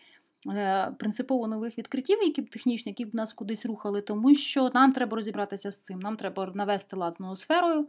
Е, 0.49 0.91
принципово 0.99 1.47
нових 1.47 1.77
відкриттів, 1.77 2.19
які 2.23 2.41
б 2.41 2.49
технічні, 2.49 2.89
які 2.89 3.05
б 3.05 3.15
нас 3.15 3.33
кудись 3.33 3.65
рухали, 3.65 4.01
тому 4.01 4.35
що 4.35 4.69
нам 4.73 4.91
треба 4.91 5.15
розібратися 5.15 5.71
з 5.71 5.83
цим. 5.83 5.99
Нам 5.99 6.15
треба 6.15 6.51
навести 6.53 6.95
лад 6.95 7.15
з 7.15 7.19
ноосферою, 7.19 7.87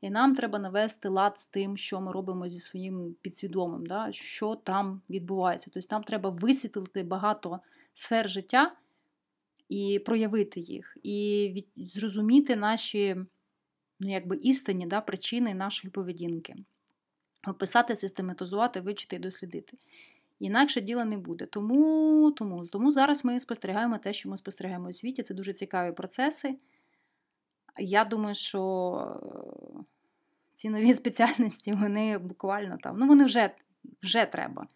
і 0.00 0.10
нам 0.10 0.36
треба 0.36 0.58
навести 0.58 1.08
лад 1.08 1.38
з 1.38 1.46
тим, 1.46 1.76
що 1.76 2.00
ми 2.00 2.12
робимо 2.12 2.48
зі 2.48 2.60
своїм 2.60 3.16
підсвідомим, 3.22 3.86
да? 3.86 4.08
що 4.12 4.54
там 4.54 5.02
відбувається. 5.10 5.70
Тобто 5.74 5.88
нам 5.90 6.02
треба 6.02 6.30
висвітлити 6.30 7.02
багато 7.02 7.60
сфер 7.94 8.30
життя 8.30 8.72
і 9.68 10.02
проявити 10.06 10.60
їх, 10.60 10.96
і 11.02 11.50
від... 11.54 11.88
зрозуміти 11.90 12.56
наші 12.56 13.16
ну, 14.00 14.10
якби 14.10 14.36
істинні 14.36 14.86
да, 14.86 15.00
причини 15.00 15.54
нашої 15.54 15.90
поведінки. 15.90 16.54
Описати, 17.46 17.96
систематизувати, 17.96 18.80
вичити 18.80 19.16
і 19.16 19.18
дослідити. 19.18 19.76
Інакше 20.40 20.80
діла 20.80 21.04
не 21.04 21.18
буде. 21.18 21.46
Тому, 21.46 22.30
тому, 22.36 22.66
тому 22.66 22.90
зараз 22.90 23.24
ми 23.24 23.40
спостерігаємо 23.40 23.98
те, 23.98 24.12
що 24.12 24.28
ми 24.28 24.36
спостерігаємо 24.36 24.88
у 24.88 24.92
світі. 24.92 25.22
Це 25.22 25.34
дуже 25.34 25.52
цікаві 25.52 25.92
процеси. 25.92 26.56
Я 27.80 28.04
думаю, 28.04 28.34
що 28.34 28.62
е, 29.78 29.84
ці 30.52 30.70
нові 30.70 30.94
спеціальності, 31.00 31.72
вони 31.72 32.18
буквально 32.18 32.78
там, 32.82 32.96
ну 32.98 33.06
вони 33.06 33.24
вже 33.24 33.50
вже 34.02 34.24
треба. 34.24 34.66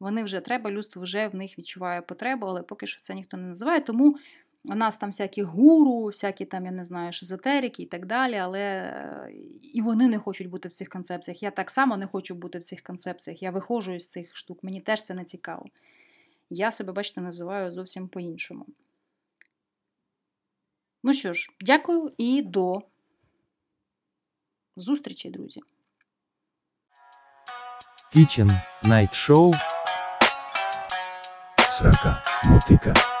Вони 0.00 0.24
вже 0.24 0.40
треба, 0.40 0.70
людство 0.70 1.02
вже 1.02 1.28
в 1.28 1.34
них 1.34 1.58
відчуває 1.58 2.02
потребу, 2.02 2.46
але 2.46 2.62
поки 2.62 2.86
що 2.86 3.00
це 3.00 3.14
ніхто 3.14 3.36
не 3.36 3.48
називає. 3.48 3.80
Тому 3.80 4.16
у 4.64 4.74
нас 4.74 4.98
там 4.98 5.10
всякі 5.10 5.42
гуру, 5.42 6.06
всякі 6.06 6.44
там, 6.44 6.64
я 6.64 6.70
не 6.70 6.84
знаю, 6.84 7.12
шизотерики 7.12 7.82
і 7.82 7.86
так 7.86 8.06
далі, 8.06 8.34
але 8.34 8.60
е, 8.60 9.32
і 9.74 9.80
вони 9.80 10.08
не 10.08 10.18
хочуть 10.18 10.50
бути 10.50 10.68
в 10.68 10.72
цих 10.72 10.88
концепціях. 10.88 11.42
Я 11.42 11.50
так 11.50 11.70
само 11.70 11.96
не 11.96 12.06
хочу 12.06 12.34
бути 12.34 12.58
в 12.58 12.64
цих 12.64 12.82
концепціях. 12.82 13.42
Я 13.42 13.50
виходжу 13.50 13.92
із 13.92 14.10
цих 14.10 14.36
штук, 14.36 14.58
мені 14.62 14.80
теж 14.80 15.02
це 15.02 15.14
не 15.14 15.24
цікаво. 15.24 15.66
Я 16.50 16.70
себе, 16.70 16.92
бачите, 16.92 17.20
називаю 17.20 17.72
зовсім 17.72 18.08
по-іншому. 18.08 18.66
Ну 21.02 21.12
що 21.12 21.32
ж, 21.32 21.48
дякую 21.60 22.12
і 22.18 22.42
до 22.42 22.82
зустрічі, 24.76 25.30
друзі. 25.30 25.60
Kitchen 28.16 28.50
Night 28.82 29.10
Show. 29.10 29.52
Срака, 31.70 32.24
мотика. 32.48 33.17